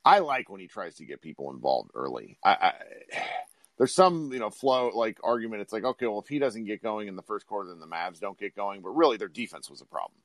I 0.04 0.20
like 0.20 0.48
when 0.48 0.60
he 0.60 0.66
tries 0.66 0.96
to 0.96 1.04
get 1.04 1.20
people 1.22 1.52
involved 1.52 1.90
early. 1.94 2.38
I, 2.44 2.50
I 2.50 2.72
there's 3.78 3.94
some 3.94 4.32
you 4.32 4.38
know 4.38 4.50
flow 4.50 4.90
like 4.94 5.18
argument. 5.22 5.62
It's 5.62 5.72
like 5.72 5.84
okay, 5.84 6.06
well 6.06 6.20
if 6.20 6.28
he 6.28 6.38
doesn't 6.38 6.64
get 6.64 6.82
going 6.82 7.08
in 7.08 7.16
the 7.16 7.22
first 7.22 7.46
quarter, 7.46 7.68
then 7.70 7.80
the 7.80 7.86
Mavs 7.86 8.20
don't 8.20 8.38
get 8.38 8.56
going. 8.56 8.82
But 8.82 8.90
really, 8.90 9.16
their 9.16 9.28
defense 9.28 9.70
was 9.70 9.80
a 9.80 9.86
problem. 9.86 10.20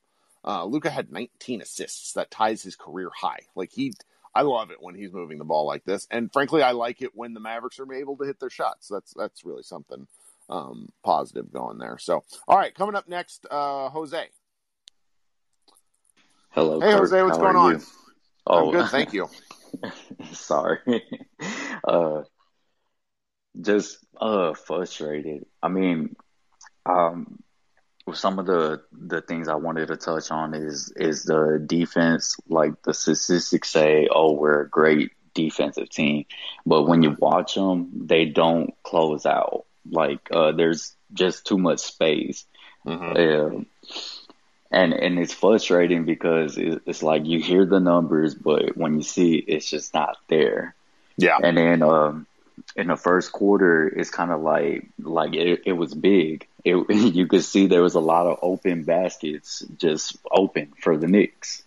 Uh, 0.45 0.65
Luka 0.65 0.89
had 0.89 1.11
19 1.11 1.61
assists. 1.61 2.13
That 2.13 2.31
ties 2.31 2.63
his 2.63 2.75
career 2.75 3.09
high. 3.15 3.39
Like 3.55 3.71
he, 3.71 3.93
I 4.35 4.41
love 4.41 4.71
it 4.71 4.81
when 4.81 4.95
he's 4.95 5.13
moving 5.13 5.37
the 5.37 5.45
ball 5.45 5.65
like 5.65 5.85
this. 5.85 6.07
And 6.11 6.31
frankly, 6.33 6.61
I 6.61 6.71
like 6.71 7.01
it 7.01 7.11
when 7.13 7.33
the 7.33 7.39
Mavericks 7.39 7.79
are 7.79 7.93
able 7.93 8.17
to 8.17 8.25
hit 8.25 8.39
their 8.39 8.49
shots. 8.49 8.87
That's 8.89 9.13
that's 9.13 9.45
really 9.45 9.63
something 9.63 10.07
um, 10.49 10.89
positive 11.03 11.51
going 11.51 11.77
there. 11.77 11.97
So, 11.97 12.23
all 12.47 12.57
right, 12.57 12.73
coming 12.73 12.95
up 12.95 13.07
next, 13.07 13.45
uh, 13.49 13.89
Jose. 13.89 14.29
Hello. 16.53 16.79
Hey, 16.79 16.91
Kurt. 16.91 16.99
Jose, 16.99 17.23
what's 17.23 17.37
How 17.37 17.43
going 17.43 17.55
on? 17.55 17.71
You? 17.71 17.85
Oh, 18.45 18.67
I'm 18.67 18.71
good, 18.71 18.89
thank 18.89 19.11
you. 19.11 19.27
Sorry. 20.33 20.79
uh, 21.87 22.21
just 23.59 23.97
uh 24.21 24.53
frustrated. 24.53 25.47
I 25.63 25.69
mean, 25.69 26.15
um, 26.85 27.39
some 28.13 28.37
of 28.37 28.45
the 28.45 28.83
the 28.91 29.21
things 29.21 29.47
I 29.47 29.55
wanted 29.55 29.87
to 29.87 29.97
touch 29.97 30.29
on 30.29 30.53
is 30.53 30.93
is 30.95 31.23
the 31.23 31.63
defense. 31.65 32.37
Like 32.47 32.73
the 32.83 32.93
statistics 32.93 33.69
say, 33.69 34.07
oh, 34.11 34.33
we're 34.33 34.61
a 34.61 34.69
great 34.69 35.11
defensive 35.33 35.89
team, 35.89 36.25
but 36.67 36.83
when 36.83 37.01
you 37.01 37.17
watch 37.17 37.55
them, 37.55 37.89
they 38.05 38.25
don't 38.25 38.75
close 38.83 39.25
out. 39.25 39.65
Like 39.89 40.29
uh, 40.31 40.51
there's 40.51 40.95
just 41.13 41.47
too 41.47 41.57
much 41.57 41.79
space. 41.79 42.45
Mm-hmm. 42.85 43.57
Uh, 43.57 43.63
and 44.73 44.93
and 44.93 45.19
it's 45.19 45.33
frustrating 45.33 46.05
because 46.05 46.57
it's 46.57 47.03
like 47.03 47.25
you 47.25 47.39
hear 47.39 47.65
the 47.65 47.79
numbers, 47.79 48.33
but 48.33 48.75
when 48.75 48.95
you 48.95 49.03
see 49.03 49.35
it, 49.35 49.45
it's 49.47 49.69
just 49.69 49.93
not 49.93 50.17
there. 50.27 50.75
Yeah. 51.15 51.37
And 51.41 51.55
then 51.55 51.83
um, 51.83 52.25
in 52.75 52.87
the 52.87 52.97
first 52.97 53.31
quarter, 53.31 53.87
it's 53.87 54.09
kind 54.09 54.31
of 54.31 54.41
like 54.41 54.87
like 54.99 55.35
it, 55.35 55.61
it 55.65 55.73
was 55.73 55.93
big. 55.93 56.47
It, 56.65 56.75
you 56.89 57.27
could 57.27 57.43
see 57.43 57.67
there 57.67 57.83
was 57.83 57.95
a 57.95 57.99
lot 57.99 58.25
of 58.25 58.39
open 58.41 58.83
baskets 58.83 59.63
just 59.77 60.17
open 60.29 60.73
for 60.81 60.97
the 60.97 61.07
Knicks. 61.07 61.63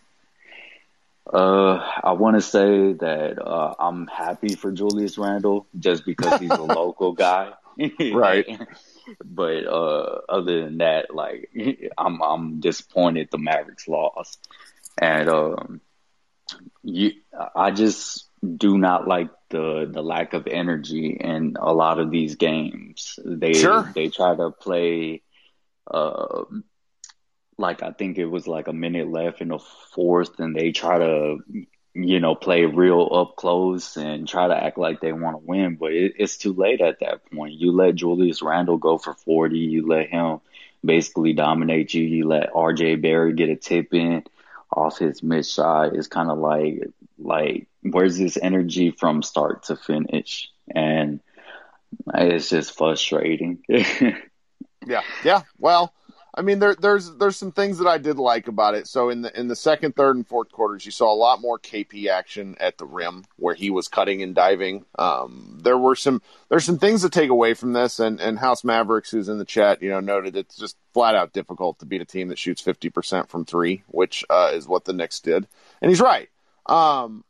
Uh, 1.33 1.79
I 2.05 2.13
want 2.13 2.37
to 2.37 2.41
say 2.41 2.93
that 2.93 3.45
uh, 3.45 3.75
I'm 3.79 4.07
happy 4.07 4.55
for 4.55 4.71
Julius 4.71 5.19
Randle 5.19 5.67
just 5.79 6.05
because 6.05 6.41
he's 6.41 6.51
a 6.51 6.63
local 6.63 7.13
guy. 7.13 7.53
right. 8.13 8.47
but 9.25 9.67
uh, 9.67 10.21
other 10.29 10.65
than 10.65 10.79
that, 10.79 11.15
like 11.15 11.51
I'm 11.99 12.23
I'm 12.23 12.61
disappointed 12.61 13.29
the 13.31 13.39
Mavericks 13.39 13.89
lost, 13.89 14.49
and 15.01 15.29
um, 15.29 15.81
you 16.83 17.13
I 17.55 17.71
just 17.71 18.29
do 18.57 18.79
not 18.79 19.09
like 19.09 19.31
the 19.51 19.89
the 19.91 20.03
lack 20.03 20.33
of 20.33 20.47
energy 20.47 21.17
in 21.21 21.57
a 21.61 21.73
lot 21.73 21.99
of 21.99 22.11
these 22.11 22.37
games. 22.37 23.19
They 23.25 23.55
sure. 23.55 23.91
they 23.95 24.09
try 24.09 24.35
to 24.35 24.51
play. 24.51 25.23
Uh, 25.89 26.45
like 27.59 27.83
I 27.83 27.93
think 27.93 28.19
it 28.19 28.27
was 28.27 28.47
like 28.47 28.69
a 28.69 28.73
minute 28.73 29.11
left 29.11 29.41
in 29.41 29.49
the 29.49 29.59
fourth, 29.95 30.39
and 30.41 30.55
they 30.55 30.73
try 30.73 30.99
to 30.99 31.39
you 31.97 32.21
know, 32.21 32.35
play 32.35 32.65
real 32.67 33.09
up 33.11 33.37
close 33.37 33.97
and 33.97 34.29
try 34.29 34.47
to 34.47 34.55
act 34.55 34.77
like 34.77 35.01
they 35.01 35.13
want 35.13 35.35
to 35.37 35.47
win, 35.47 35.77
but 35.77 35.93
it, 35.93 36.15
it's 36.19 36.37
too 36.37 36.53
late 36.53 36.83
at 36.83 37.01
that 37.01 37.31
point. 37.31 37.55
You 37.55 37.73
let 37.73 37.95
Julius 37.95 38.43
Randle 38.43 38.77
go 38.77 38.99
for 38.99 39.15
40, 39.15 39.59
you 39.59 39.87
let 39.87 40.11
him 40.11 40.41
basically 40.85 41.33
dominate 41.33 41.95
you, 41.95 42.05
you 42.05 42.29
let 42.29 42.53
RJ 42.53 43.01
Barrett 43.01 43.37
get 43.37 43.49
a 43.49 43.57
tip 43.57 43.95
in 43.95 44.25
off 44.71 44.99
his 44.99 45.23
mid 45.23 45.47
shot. 45.47 45.95
It's 45.95 46.09
kind 46.09 46.31
of 46.31 46.39
like, 46.39 46.91
like, 47.19 47.67
where's 47.81 48.19
this 48.19 48.37
energy 48.41 48.91
from 48.91 49.23
start 49.23 49.65
to 49.65 49.77
finish? 49.77 50.51
And 50.69 51.21
it's 52.15 52.51
just 52.51 52.77
frustrating. 52.77 53.63
yeah. 53.69 55.03
Yeah. 55.25 55.43
Well, 55.59 55.95
I 56.39 56.43
mean, 56.43 56.59
there, 56.59 56.75
there's 56.75 57.11
there's 57.15 57.37
some 57.37 57.51
things 57.51 57.79
that 57.79 57.89
I 57.89 57.97
did 57.97 58.19
like 58.19 58.47
about 58.47 58.75
it. 58.75 58.87
So 58.87 59.09
in 59.09 59.23
the 59.23 59.39
in 59.39 59.49
the 59.49 59.57
second, 59.57 59.97
third, 59.97 60.17
and 60.17 60.27
fourth 60.27 60.53
quarters, 60.53 60.85
you 60.85 60.93
saw 60.93 61.13
a 61.13 61.17
lot 61.17 61.41
more 61.41 61.59
KP 61.59 62.09
action 62.09 62.57
at 62.61 62.77
the 62.77 62.85
rim 62.85 63.25
where 63.37 63.55
he 63.55 63.71
was 63.71 63.89
cutting 63.89 64.23
and 64.23 64.35
diving. 64.35 64.85
Um, 64.99 65.59
there 65.63 65.79
were 65.79 65.97
some 65.97 66.21
there's 66.51 66.65
some 66.65 66.79
things 66.79 67.01
to 67.03 67.09
take 67.09 67.31
away 67.31 67.55
from 67.55 67.73
this, 67.73 67.99
and 67.99 68.21
and 68.21 68.39
House 68.39 68.65
Mavericks, 68.65 69.11
who's 69.11 69.31
in 69.31 69.39
the 69.39 69.47
chat, 69.47 69.81
you 69.81 69.89
know, 69.89 70.01
noted 70.01 70.37
it's 70.37 70.57
just 70.57 70.77
flat 70.93 71.15
out 71.15 71.33
difficult 71.33 71.79
to 71.79 71.87
beat 71.87 72.03
a 72.03 72.07
team 72.07 72.29
that 72.29 72.39
shoots 72.39 72.61
fifty 72.61 72.91
percent 72.91 73.31
from 73.31 73.47
three, 73.47 73.83
which 73.87 74.23
uh, 74.29 74.51
is 74.53 74.69
what 74.69 74.85
the 74.85 74.93
Knicks 74.93 75.21
did, 75.21 75.47
and 75.81 75.91
he's 75.91 76.03
right. 76.03 76.29
Um, 76.67 77.25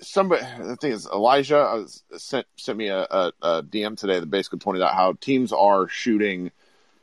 somebody, 0.00 0.46
the 0.60 0.76
thing 0.76 0.92
is, 0.92 1.06
Elijah 1.06 1.56
was, 1.74 2.04
sent 2.16 2.46
sent 2.56 2.78
me 2.78 2.86
a, 2.88 3.00
a, 3.00 3.32
a 3.42 3.62
DM 3.64 3.96
today 3.98 4.20
that 4.20 4.30
basically 4.30 4.60
pointed 4.60 4.82
out 4.82 4.94
how 4.94 5.14
teams 5.14 5.52
are 5.52 5.88
shooting 5.88 6.52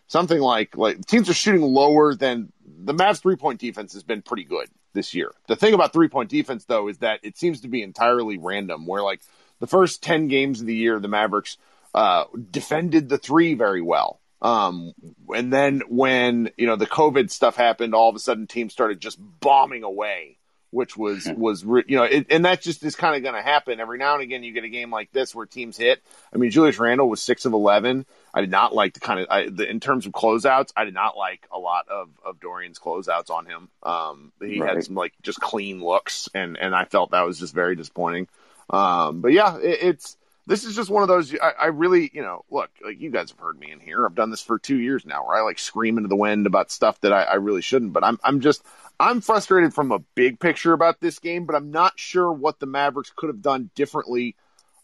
something 0.08 0.40
like 0.40 0.78
like 0.78 1.06
teams 1.06 1.30
are 1.30 1.34
shooting 1.34 1.62
lower 1.62 2.16
than 2.16 2.52
the 2.66 2.94
Mavs 2.94 3.22
three 3.22 3.36
point 3.36 3.60
defense 3.60 3.94
has 3.94 4.04
been 4.04 4.22
pretty 4.22 4.44
good 4.44 4.70
this 4.94 5.14
year. 5.14 5.32
The 5.48 5.56
thing 5.56 5.74
about 5.74 5.94
three 5.94 6.08
point 6.08 6.30
defense 6.30 6.66
though 6.66 6.88
is 6.88 7.00
that 7.00 7.20
it 7.24 7.38
seems 7.38 7.62
to 7.62 7.68
be 7.68 7.82
entirely 7.82 8.38
random. 8.38 8.86
Where 8.86 9.02
like 9.02 9.22
the 9.60 9.68
first 9.68 10.04
ten 10.04 10.28
games 10.28 10.62
of 10.62 10.68
the 10.68 10.76
year, 10.76 11.00
the 11.00 11.08
Mavericks 11.08 11.58
uh, 11.94 12.26
defended 12.52 13.10
the 13.10 13.18
three 13.18 13.54
very 13.54 13.82
well. 13.82 14.20
Um, 14.42 14.94
and 15.34 15.52
then 15.52 15.82
when 15.88 16.52
you 16.58 16.68
know 16.68 16.76
the 16.76 16.88
COVID 16.88 17.32
stuff 17.32 17.56
happened, 17.56 17.94
all 17.96 18.10
of 18.10 18.16
a 18.16 18.20
sudden 18.20 18.48
teams 18.48 18.74
started 18.74 19.00
just 19.00 19.18
bombing 19.40 19.84
away 19.84 20.38
which 20.76 20.98
was 20.98 21.28
was 21.38 21.64
you 21.64 21.96
know, 21.96 22.04
it, 22.04 22.28
and 22.30 22.44
that 22.44 22.62
just 22.62 22.84
is 22.84 22.98
kind 22.98 23.16
of 23.16 23.24
going 23.24 23.34
to 23.34 23.42
happen 23.42 23.80
every 23.80 23.98
now 23.98 24.16
and 24.16 24.24
again. 24.24 24.44
You 24.44 24.52
get 24.52 24.66
a 24.66 24.70
game 24.70 24.92
like 24.92 25.10
this 25.12 25.34
where 25.34 25.46
teams 25.46 25.78
hit. 25.78 26.04
I 26.34 26.38
mean, 26.38 26.52
Julius 26.52 26.78
Randle 26.78 27.10
was 27.10 27.22
six 27.22 27.46
of 27.46 27.54
eleven. 27.54 28.06
I 28.36 28.42
did 28.42 28.52
not 28.52 28.76
like 28.76 28.94
the 28.94 29.00
kind 29.00 29.22
of 29.22 29.28
I, 29.30 29.48
the, 29.50 29.68
in 29.68 29.80
terms 29.80 30.06
of 30.06 30.12
closeouts. 30.12 30.74
I 30.76 30.84
did 30.84 30.94
not 30.94 31.16
like 31.16 31.48
a 31.52 31.58
lot 31.58 31.88
of 31.88 32.10
of 32.24 32.42
Dorian's 32.42 32.78
closeouts 32.78 33.30
on 33.30 33.46
him. 33.46 33.70
Um, 33.82 34.34
he 34.42 34.60
right. 34.60 34.76
had 34.76 34.84
some 34.84 34.96
like 34.96 35.14
just 35.24 35.40
clean 35.40 35.82
looks, 35.82 36.28
and 36.34 36.58
and 36.58 36.76
I 36.76 36.84
felt 36.84 37.12
that 37.12 37.26
was 37.26 37.40
just 37.40 37.54
very 37.54 37.78
disappointing. 37.78 38.28
Um, 38.70 39.22
but 39.22 39.32
yeah, 39.32 39.58
it, 39.58 39.80
it's 39.82 40.18
this 40.48 40.66
is 40.66 40.76
just 40.76 40.90
one 40.90 41.02
of 41.02 41.08
those. 41.08 41.34
I, 41.34 41.54
I, 41.60 41.66
really, 41.68 42.12
you 42.14 42.22
know, 42.22 42.44
look, 42.52 42.70
like 42.84 43.00
you 43.00 43.10
guys 43.10 43.32
have 43.32 43.40
heard 43.40 43.58
me 43.60 43.72
in 43.72 43.80
here. 43.80 44.06
I've 44.06 44.16
done 44.16 44.32
this 44.32 44.42
for 44.42 44.60
two 44.60 44.78
years 44.78 45.06
now, 45.06 45.26
where 45.26 45.38
I 45.38 45.42
like 45.42 45.58
scream 45.58 45.98
into 45.98 46.10
the 46.10 46.16
wind 46.16 46.46
about 46.46 46.72
stuff 46.72 47.00
that 47.02 47.14
I, 47.14 47.24
I 47.24 47.34
really 47.36 47.62
shouldn't. 47.62 47.94
But 47.94 48.04
I'm, 48.04 48.20
I'm 48.24 48.42
just, 48.42 48.64
I'm 49.00 49.22
frustrated 49.22 49.74
from 49.74 49.92
a 49.92 50.00
big 50.00 50.40
picture 50.40 50.74
about 50.74 51.00
this 51.00 51.20
game, 51.20 51.46
but 51.46 51.56
I'm 51.56 51.72
not 51.72 51.98
sure 51.98 52.32
what 52.32 52.60
the 52.60 52.68
Mavericks 52.68 53.12
could 53.16 53.30
have 53.30 53.42
done 53.42 53.72
differently, 53.74 54.36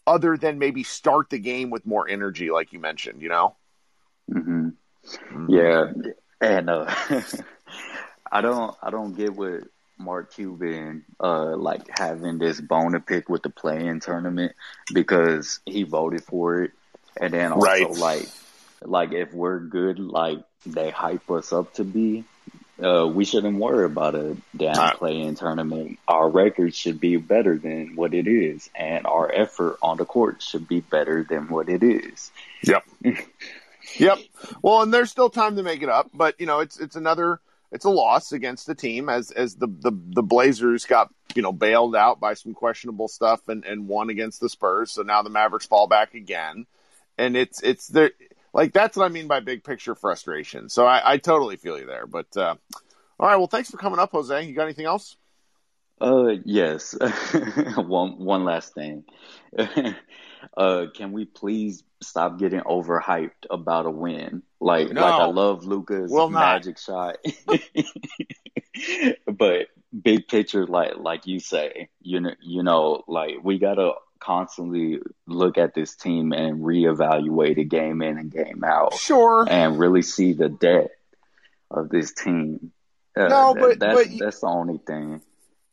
other 0.07 0.37
than 0.37 0.59
maybe 0.59 0.83
start 0.83 1.29
the 1.29 1.39
game 1.39 1.69
with 1.69 1.85
more 1.85 2.07
energy, 2.07 2.51
like 2.51 2.73
you 2.73 2.79
mentioned. 2.79 3.21
You 3.21 3.29
know. 3.29 3.55
Mm-hmm. 4.31 4.69
Mm-hmm. 5.31 5.51
Yeah, 5.51 5.91
and 6.39 6.69
uh, 6.69 6.93
I 8.31 8.41
don't, 8.41 8.75
I 8.81 8.89
don't 8.89 9.15
get 9.15 9.33
what 9.33 9.63
Mark 10.01 10.33
Cuban 10.33 11.05
uh 11.19 11.55
like 11.55 11.87
having 11.97 12.39
this 12.39 12.59
bone 12.59 12.93
to 12.93 12.99
pick 12.99 13.29
with 13.29 13.43
the 13.43 13.49
play-in 13.49 13.99
tournament 13.99 14.53
because 14.93 15.59
he 15.65 15.83
voted 15.83 16.23
for 16.23 16.63
it, 16.63 16.71
and 17.19 17.33
then 17.33 17.51
also 17.51 17.67
right. 17.67 17.89
like 17.91 18.27
like 18.83 19.11
if 19.13 19.33
we're 19.33 19.59
good 19.59 19.99
like 19.99 20.39
they 20.65 20.89
hype 20.89 21.29
us 21.31 21.53
up 21.53 21.73
to 21.75 21.83
be, 21.83 22.23
uh, 22.81 23.07
we 23.07 23.25
shouldn't 23.25 23.57
worry 23.57 23.85
about 23.85 24.15
a 24.15 24.35
uh, 24.59 24.91
play-in 24.95 25.35
tournament. 25.35 25.99
Our 26.07 26.29
record 26.29 26.73
should 26.75 26.99
be 26.99 27.17
better 27.17 27.57
than 27.57 27.95
what 27.95 28.13
it 28.13 28.27
is, 28.27 28.69
and 28.75 29.05
our 29.05 29.31
effort 29.31 29.77
on 29.81 29.97
the 29.97 30.05
court 30.05 30.41
should 30.41 30.67
be 30.67 30.79
better 30.79 31.23
than 31.23 31.47
what 31.47 31.69
it 31.69 31.83
is. 31.83 32.31
Yep. 32.63 32.83
yep. 33.95 34.19
Well, 34.61 34.81
and 34.81 34.93
there's 34.93 35.11
still 35.11 35.29
time 35.29 35.57
to 35.57 35.63
make 35.63 35.83
it 35.83 35.89
up, 35.89 36.09
but 36.13 36.39
you 36.39 36.45
know, 36.45 36.59
it's 36.59 36.79
it's 36.79 36.95
another 36.95 37.39
it's 37.71 37.85
a 37.85 37.89
loss 37.89 38.31
against 38.31 38.67
the 38.67 38.75
team 38.75 39.09
as 39.09 39.31
as 39.31 39.55
the, 39.55 39.67
the 39.67 39.91
the 39.91 40.23
Blazers 40.23 40.85
got 40.85 41.13
you 41.35 41.41
know 41.41 41.53
bailed 41.53 41.95
out 41.95 42.19
by 42.19 42.33
some 42.33 42.53
questionable 42.53 43.07
stuff 43.07 43.47
and 43.47 43.63
and 43.63 43.87
won 43.87 44.09
against 44.09 44.39
the 44.39 44.49
Spurs. 44.49 44.91
So 44.91 45.03
now 45.03 45.21
the 45.21 45.29
Mavericks 45.29 45.65
fall 45.65 45.87
back 45.87 46.13
again, 46.13 46.65
and 47.17 47.37
it's 47.37 47.61
it's 47.61 47.87
there 47.87 48.11
like 48.53 48.73
that's 48.73 48.97
what 48.97 49.05
I 49.05 49.09
mean 49.09 49.27
by 49.27 49.39
big 49.39 49.63
picture 49.63 49.95
frustration. 49.95 50.69
So 50.69 50.85
I, 50.85 51.13
I 51.13 51.17
totally 51.17 51.57
feel 51.57 51.79
you 51.79 51.85
there. 51.85 52.05
But 52.07 52.35
uh, 52.35 52.55
all 53.19 53.27
right, 53.27 53.37
well, 53.37 53.47
thanks 53.47 53.69
for 53.69 53.77
coming 53.77 53.99
up, 53.99 54.11
Jose. 54.11 54.43
You 54.45 54.53
got 54.55 54.63
anything 54.63 54.85
else? 54.85 55.15
Uh, 55.99 56.35
yes. 56.45 56.95
one 57.75 58.17
one 58.17 58.43
last 58.43 58.73
thing. 58.73 59.03
uh, 60.57 60.85
can 60.95 61.11
we 61.11 61.25
please 61.25 61.83
stop 62.01 62.39
getting 62.39 62.61
overhyped 62.61 63.45
about 63.49 63.85
a 63.85 63.91
win? 63.91 64.41
Like, 64.59 64.91
No. 64.91 65.01
like 65.01 65.13
I 65.13 65.25
love 65.25 65.63
Luka's 65.63 66.11
not. 66.11 66.31
magic 66.31 66.79
shot, 66.79 67.17
but 69.27 69.67
big 70.01 70.27
picture, 70.27 70.65
like 70.65 70.97
like 70.97 71.27
you 71.27 71.39
say, 71.39 71.89
you 72.01 72.19
know, 72.19 72.33
you 72.41 72.63
know, 72.63 73.03
like 73.07 73.35
we 73.43 73.59
gotta 73.59 73.93
constantly 74.21 74.99
look 75.27 75.57
at 75.57 75.73
this 75.73 75.95
team 75.95 76.31
and 76.31 76.61
reevaluate 76.61 77.57
it 77.57 77.65
game 77.65 78.01
in 78.01 78.17
and 78.17 78.31
game 78.31 78.63
out, 78.63 78.93
Sure. 78.93 79.45
and 79.49 79.77
really 79.79 80.01
see 80.03 80.31
the 80.33 80.47
depth 80.49 80.95
of 81.69 81.89
this 81.89 82.13
team. 82.13 82.71
Uh, 83.17 83.27
No, 83.27 83.53
but- 83.53 83.79
that's 83.79 83.93
but 83.95 84.09
you- 84.09 84.19
that's 84.19 84.39
the 84.39 84.47
only 84.47 84.77
thing. 84.77 85.21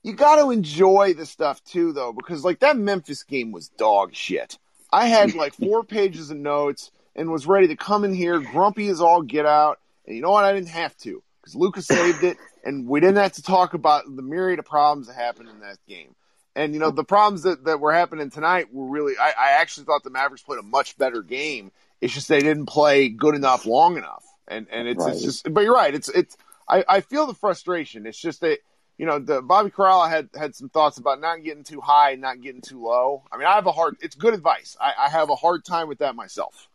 you 0.02 0.12
got 0.14 0.36
to 0.42 0.50
enjoy 0.50 1.14
the 1.14 1.26
stuff 1.26 1.62
too, 1.64 1.92
though, 1.92 2.12
because 2.12 2.44
like 2.44 2.60
that 2.60 2.76
Memphis 2.76 3.22
game 3.22 3.52
was 3.52 3.68
dog 3.68 4.14
shit. 4.14 4.58
I 4.92 5.06
had 5.06 5.34
like 5.34 5.52
four 5.54 5.84
pages 5.84 6.30
of 6.30 6.36
notes 6.38 6.90
and 7.14 7.30
was 7.30 7.46
ready 7.46 7.68
to 7.68 7.76
come 7.76 8.04
in 8.04 8.14
here 8.14 8.40
grumpy 8.40 8.88
as 8.88 9.00
all 9.00 9.22
get 9.22 9.44
out. 9.46 9.78
And 10.06 10.16
you 10.16 10.22
know 10.22 10.30
what? 10.30 10.44
I 10.44 10.52
didn't 10.52 10.68
have 10.70 10.96
to 10.98 11.22
because 11.42 11.54
Luka's 11.54 11.86
saved 11.86 12.22
it, 12.24 12.36
and 12.64 12.86
we 12.88 13.00
didn't 13.00 13.16
have 13.16 13.32
to 13.32 13.42
talk 13.42 13.74
about 13.74 14.04
the 14.06 14.22
myriad 14.22 14.58
of 14.58 14.64
problems 14.64 15.06
that 15.08 15.14
happened 15.16 15.48
in 15.50 15.60
that 15.60 15.76
game. 15.86 16.14
And 16.58 16.74
you 16.74 16.80
know 16.80 16.90
the 16.90 17.04
problems 17.04 17.42
that, 17.44 17.64
that 17.66 17.78
were 17.78 17.92
happening 17.92 18.30
tonight 18.30 18.74
were 18.74 18.86
really. 18.88 19.14
I, 19.16 19.28
I 19.28 19.50
actually 19.60 19.84
thought 19.84 20.02
the 20.02 20.10
Mavericks 20.10 20.42
played 20.42 20.58
a 20.58 20.62
much 20.62 20.98
better 20.98 21.22
game. 21.22 21.70
It's 22.00 22.12
just 22.12 22.26
they 22.26 22.40
didn't 22.40 22.66
play 22.66 23.08
good 23.08 23.36
enough, 23.36 23.64
long 23.64 23.96
enough, 23.96 24.24
and 24.48 24.66
and 24.72 24.88
it's, 24.88 25.04
Right. 25.04 25.12
it's 25.14 25.22
just. 25.22 25.54
But 25.54 25.62
you're 25.62 25.74
right. 25.74 25.94
It's 25.94 26.08
it's. 26.08 26.36
I, 26.68 26.84
I 26.88 27.00
feel 27.00 27.26
the 27.26 27.34
frustration. 27.34 28.06
It's 28.06 28.18
just 28.18 28.40
that 28.40 28.58
you 28.98 29.06
know, 29.06 29.20
the 29.20 29.40
Bobby 29.40 29.70
Karalla 29.70 30.10
had 30.10 30.28
had 30.36 30.56
some 30.56 30.68
thoughts 30.68 30.98
about 30.98 31.20
not 31.20 31.44
getting 31.44 31.62
too 31.62 31.80
high, 31.80 32.16
not 32.16 32.40
getting 32.40 32.60
too 32.60 32.82
low. 32.82 33.22
I 33.30 33.36
mean, 33.36 33.46
I 33.46 33.54
have 33.54 33.66
a 33.66 33.72
hard. 33.72 33.96
It's 34.00 34.16
good 34.16 34.34
advice. 34.34 34.76
I, 34.80 34.92
I 34.98 35.08
have 35.08 35.30
a 35.30 35.36
hard 35.36 35.64
time 35.64 35.86
with 35.86 35.98
that 35.98 36.16
myself. 36.16 36.68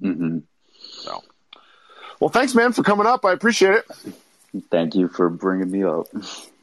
hmm 0.00 0.38
So, 0.92 1.24
well, 2.20 2.30
thanks, 2.30 2.54
man, 2.54 2.72
for 2.72 2.84
coming 2.84 3.06
up. 3.06 3.24
I 3.24 3.32
appreciate 3.32 3.74
it. 3.74 3.84
Thank 4.70 4.94
you 4.94 5.08
for 5.08 5.28
bringing 5.28 5.72
me 5.72 5.82
up. 5.82 6.06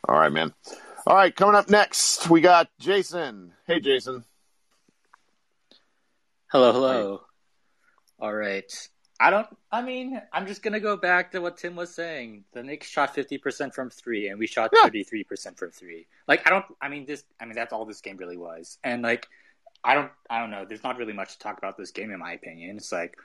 All 0.07 0.17
right, 0.17 0.31
man. 0.31 0.53
All 1.07 1.15
right, 1.15 1.35
coming 1.35 1.55
up 1.55 1.69
next, 1.69 2.29
we 2.29 2.41
got 2.41 2.69
Jason. 2.79 3.53
Hey, 3.65 3.79
Jason. 3.79 4.23
Hello, 6.51 6.71
hello. 6.71 7.21
All 8.19 8.33
right. 8.33 8.71
I 9.19 9.29
don't. 9.29 9.47
I 9.71 9.81
mean, 9.81 10.21
I'm 10.31 10.45
just 10.45 10.61
gonna 10.63 10.79
go 10.79 10.97
back 10.97 11.31
to 11.31 11.41
what 11.41 11.57
Tim 11.57 11.75
was 11.75 11.93
saying. 11.93 12.43
The 12.53 12.61
Knicks 12.63 12.87
shot 12.87 13.15
50% 13.15 13.73
from 13.73 13.89
three, 13.89 14.27
and 14.27 14.37
we 14.39 14.47
shot 14.47 14.71
Yeah. 14.73 14.89
33% 14.89 15.57
from 15.57 15.71
three. 15.71 16.07
Like, 16.27 16.45
I 16.45 16.49
don't. 16.51 16.65
I 16.81 16.89
mean, 16.89 17.05
this. 17.05 17.23
I 17.39 17.45
mean, 17.45 17.55
that's 17.55 17.73
all 17.73 17.85
this 17.85 18.01
game 18.01 18.17
really 18.17 18.37
was. 18.37 18.77
And 18.83 19.01
like, 19.01 19.27
I 19.83 19.95
don't. 19.95 20.11
I 20.29 20.39
don't 20.39 20.51
know. 20.51 20.65
There's 20.65 20.83
not 20.83 20.97
really 20.97 21.13
much 21.13 21.33
to 21.33 21.39
talk 21.39 21.57
about 21.57 21.77
this 21.77 21.91
game, 21.91 22.11
in 22.11 22.19
my 22.19 22.33
opinion. 22.33 22.77
It's 22.77 22.91
like 22.91 23.15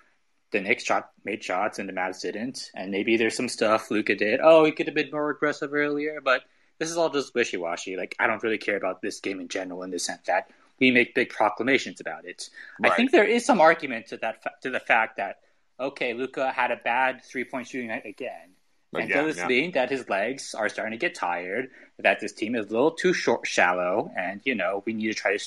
the 0.50 0.60
Knicks 0.60 0.84
shot 0.84 1.10
made 1.24 1.42
shots, 1.42 1.78
and 1.78 1.88
the 1.88 1.94
Mavs 1.94 2.20
didn't. 2.22 2.70
And 2.74 2.90
maybe 2.90 3.16
there's 3.16 3.36
some 3.36 3.48
stuff 3.48 3.90
Luka 3.90 4.14
did. 4.14 4.40
Oh, 4.42 4.64
he 4.64 4.72
could 4.72 4.86
have 4.86 4.94
been 4.94 5.10
more 5.10 5.30
aggressive 5.30 5.74
earlier, 5.74 6.20
but 6.22 6.42
this 6.78 6.90
is 6.90 6.96
all 6.96 7.10
just 7.10 7.34
wishy 7.34 7.56
washy. 7.56 7.96
Like, 7.96 8.14
I 8.18 8.26
don't 8.26 8.42
really 8.42 8.58
care 8.58 8.76
about 8.76 9.02
this 9.02 9.20
game 9.20 9.40
in 9.40 9.48
general, 9.48 9.82
in 9.82 9.90
the 9.90 9.98
sense 9.98 10.26
that 10.26 10.50
we 10.78 10.90
make 10.90 11.14
big 11.14 11.30
proclamations 11.30 12.00
about 12.00 12.24
it. 12.24 12.50
I 12.82 12.90
think 12.90 13.10
there 13.10 13.24
is 13.24 13.44
some 13.44 13.60
argument 13.60 14.08
to 14.08 14.18
that 14.18 14.62
to 14.62 14.70
the 14.70 14.80
fact 14.80 15.16
that 15.16 15.40
okay, 15.78 16.14
Luka 16.14 16.50
had 16.50 16.70
a 16.70 16.76
bad 16.76 17.22
three 17.24 17.44
point 17.44 17.68
shooting 17.68 17.88
night 17.88 18.06
again. 18.06 18.50
And 18.94 19.10
does 19.10 19.26
this 19.26 19.36
yeah. 19.36 19.46
mean 19.46 19.72
that 19.72 19.90
his 19.90 20.08
legs 20.08 20.54
are 20.54 20.68
starting 20.68 20.92
to 20.92 20.98
get 20.98 21.14
tired? 21.14 21.70
That 21.98 22.20
this 22.20 22.32
team 22.32 22.54
is 22.54 22.66
a 22.66 22.70
little 22.70 22.92
too 22.92 23.12
short, 23.12 23.46
shallow, 23.46 24.10
and 24.16 24.40
you 24.44 24.54
know 24.54 24.82
we 24.86 24.92
need 24.92 25.08
to 25.08 25.14
try 25.14 25.36
to 25.36 25.42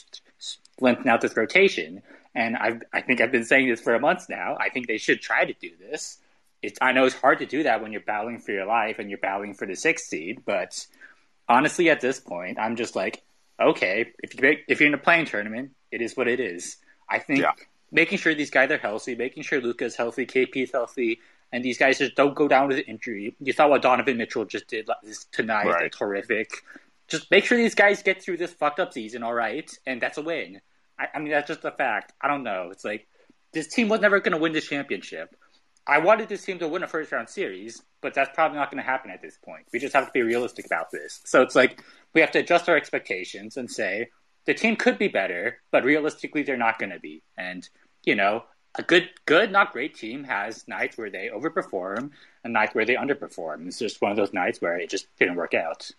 lengthen 0.79 1.07
out 1.09 1.21
this 1.21 1.35
rotation. 1.35 2.01
And 2.35 2.55
I, 2.55 2.79
I 2.93 3.01
think 3.01 3.21
I've 3.21 3.31
been 3.31 3.45
saying 3.45 3.69
this 3.69 3.81
for 3.81 3.95
a 3.95 3.99
month 3.99 4.29
now. 4.29 4.55
I 4.59 4.69
think 4.69 4.87
they 4.87 4.99
should 4.99 5.19
try 5.19 5.45
to 5.45 5.53
do 5.53 5.71
this. 5.79 6.19
It's, 6.61 6.77
I 6.81 6.91
know 6.91 7.05
it's 7.05 7.15
hard 7.15 7.39
to 7.39 7.45
do 7.45 7.63
that 7.63 7.81
when 7.81 7.91
you're 7.91 8.01
battling 8.01 8.39
for 8.39 8.51
your 8.51 8.65
life 8.65 8.99
and 8.99 9.09
you're 9.09 9.17
battling 9.17 9.55
for 9.55 9.65
the 9.65 9.75
sixth 9.75 10.07
seed, 10.07 10.43
but 10.45 10.85
honestly, 11.49 11.89
at 11.89 11.99
this 11.99 12.19
point, 12.19 12.57
I'm 12.59 12.75
just 12.75 12.95
like, 12.95 13.23
okay, 13.59 14.13
if 14.23 14.35
you 14.35 14.41
make, 14.41 14.59
if 14.67 14.79
you're 14.79 14.87
in 14.87 14.93
a 14.93 14.97
play-in 14.99 15.25
tournament, 15.25 15.71
it 15.91 16.01
is 16.01 16.15
what 16.15 16.27
it 16.27 16.39
is. 16.39 16.77
I 17.09 17.19
think 17.19 17.41
Yeah. 17.41 17.51
making 17.91 18.19
sure 18.19 18.33
these 18.33 18.51
guys 18.51 18.71
are 18.71 18.77
healthy, 18.77 19.15
making 19.15 19.43
sure 19.43 19.59
Luka's 19.59 19.95
healthy, 19.95 20.25
KP's 20.25 20.71
healthy, 20.71 21.19
and 21.51 21.65
these 21.65 21.77
guys 21.77 21.97
just 21.97 22.15
don't 22.15 22.35
go 22.35 22.47
down 22.47 22.67
with 22.67 22.77
an 22.77 22.83
injury. 22.83 23.35
You 23.41 23.51
saw 23.53 23.67
what 23.67 23.81
Donovan 23.81 24.17
Mitchell 24.17 24.45
just 24.45 24.67
did 24.67 24.87
tonight. 25.31 25.65
Right. 25.65 25.81
That's 25.83 25.97
horrific. 25.97 26.51
Just 27.07 27.31
make 27.31 27.43
sure 27.45 27.57
these 27.57 27.73
guys 27.75 28.03
get 28.03 28.21
through 28.21 28.37
this 28.37 28.53
fucked 28.53 28.79
up 28.79 28.93
season, 28.93 29.23
all 29.23 29.33
right, 29.33 29.69
and 29.87 29.99
that's 29.99 30.19
a 30.19 30.21
win. 30.21 30.61
I, 30.99 31.07
I 31.15 31.19
mean, 31.19 31.31
that's 31.31 31.47
just 31.47 31.65
a 31.65 31.71
fact. 31.71 32.13
I 32.21 32.27
don't 32.27 32.43
know. 32.43 32.69
It's 32.71 32.85
like 32.85 33.07
this 33.51 33.67
team 33.67 33.89
was 33.89 33.99
never 33.99 34.19
going 34.19 34.33
to 34.33 34.37
win 34.37 34.53
the 34.53 34.61
championship. 34.61 35.35
I 35.89 35.97
wanted 35.97 36.29
this 36.29 36.45
team 36.45 36.59
to 36.59 36.67
win 36.67 36.83
a 36.83 36.87
first 36.87 37.11
round 37.11 37.29
series, 37.29 37.81
but 38.01 38.13
that's 38.13 38.29
probably 38.35 38.59
not 38.59 38.69
going 38.69 38.81
to 38.81 38.87
happen 38.87 39.09
at 39.09 39.23
this 39.23 39.37
point. 39.43 39.65
We 39.73 39.79
just 39.79 39.95
have 39.95 40.05
to 40.05 40.11
be 40.11 40.21
realistic 40.21 40.67
about 40.67 40.91
this. 40.91 41.19
So 41.25 41.41
it's 41.41 41.55
like 41.55 41.83
we 42.13 42.21
have 42.21 42.31
to 42.31 42.39
adjust 42.39 42.69
our 42.69 42.77
expectations 42.77 43.57
and 43.57 43.69
say 43.69 44.09
the 44.45 44.53
team 44.53 44.75
could 44.75 44.99
be 44.99 45.07
better, 45.07 45.57
but 45.71 45.83
realistically, 45.83 46.43
they're 46.43 46.57
not 46.57 46.77
going 46.77 46.91
to 46.91 46.99
be. 46.99 47.23
And 47.37 47.67
you 48.05 48.15
know, 48.15 48.43
a 48.75 48.83
good, 48.83 49.09
good, 49.25 49.51
not 49.51 49.73
great 49.73 49.95
team 49.95 50.23
has 50.25 50.67
nights 50.67 50.95
where 50.97 51.09
they 51.09 51.29
overperform 51.33 52.11
and 52.43 52.53
nights 52.53 52.75
where 52.75 52.85
they 52.85 52.95
underperform. 52.95 53.67
It's 53.67 53.79
just 53.79 53.99
one 53.99 54.11
of 54.11 54.17
those 54.17 54.31
nights 54.31 54.61
where 54.61 54.77
it 54.77 54.91
just 54.91 55.07
didn't 55.17 55.35
work 55.35 55.55
out. 55.55 55.89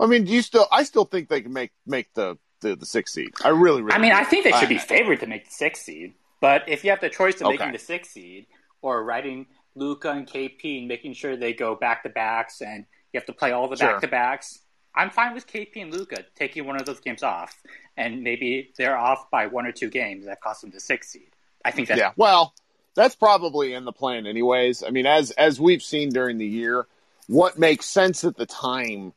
I 0.00 0.06
mean, 0.06 0.24
do 0.24 0.32
you 0.32 0.40
still? 0.40 0.66
I 0.72 0.82
still 0.84 1.04
think 1.04 1.28
they 1.28 1.42
can 1.42 1.52
make 1.52 1.72
make 1.86 2.12
the 2.14 2.38
the, 2.62 2.74
the 2.74 2.86
sixth 2.86 3.12
seed. 3.14 3.30
I 3.44 3.48
really, 3.50 3.82
really. 3.82 3.94
I 3.94 3.98
mean, 3.98 4.12
do. 4.12 4.16
I 4.16 4.24
think 4.24 4.44
they 4.44 4.52
should 4.52 4.70
be 4.70 4.78
favored 4.78 5.20
to 5.20 5.26
make 5.26 5.44
the 5.44 5.50
sixth 5.50 5.84
seed. 5.84 6.14
But 6.40 6.68
if 6.68 6.84
you 6.84 6.90
have 6.90 7.00
the 7.00 7.10
choice 7.10 7.36
of 7.36 7.46
Okay. 7.46 7.56
making 7.56 7.72
the 7.72 7.78
sixth 7.78 8.12
seed 8.12 8.46
or 8.86 9.02
writing 9.02 9.46
Luka 9.74 10.10
and 10.10 10.26
KP 10.26 10.78
and 10.78 10.88
making 10.88 11.12
sure 11.14 11.36
they 11.36 11.52
go 11.52 11.74
back 11.74 12.02
to 12.04 12.08
backs 12.08 12.60
and 12.62 12.86
you 13.12 13.18
have 13.18 13.26
to 13.26 13.32
play 13.32 13.52
all 13.52 13.68
the 13.68 13.76
Sure. 13.76 13.92
back 13.92 14.00
to 14.02 14.08
backs, 14.08 14.60
I'm 14.94 15.10
fine 15.10 15.34
with 15.34 15.46
KP 15.46 15.82
and 15.82 15.92
Luka 15.92 16.24
taking 16.36 16.66
one 16.66 16.76
of 16.76 16.86
those 16.86 17.00
games 17.00 17.22
off. 17.22 17.60
And 17.96 18.22
maybe 18.22 18.72
they're 18.78 18.96
off 18.96 19.30
by 19.30 19.46
one 19.48 19.66
or 19.66 19.72
two 19.72 19.90
games 19.90 20.26
that 20.26 20.40
cost 20.40 20.62
them 20.62 20.70
the 20.70 20.80
sixth 20.80 21.10
seed. 21.10 21.30
I 21.64 21.70
think 21.72 21.88
that's 21.88 21.98
yeah. 21.98 22.12
Well, 22.16 22.54
that's 22.94 23.14
probably 23.16 23.74
in 23.74 23.84
the 23.84 23.92
plan, 23.92 24.26
anyways. 24.26 24.82
I 24.84 24.90
mean, 24.90 25.04
as 25.06 25.32
as 25.32 25.60
we've 25.60 25.82
seen 25.82 26.10
during 26.10 26.38
the 26.38 26.46
year, 26.46 26.86
what 27.26 27.58
makes 27.58 27.86
sense 27.86 28.22
at 28.24 28.36
the 28.36 28.46
time 28.46 29.12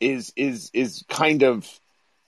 is 0.00 0.32
is 0.36 0.70
is 0.74 1.04
kind 1.08 1.42
of 1.42 1.66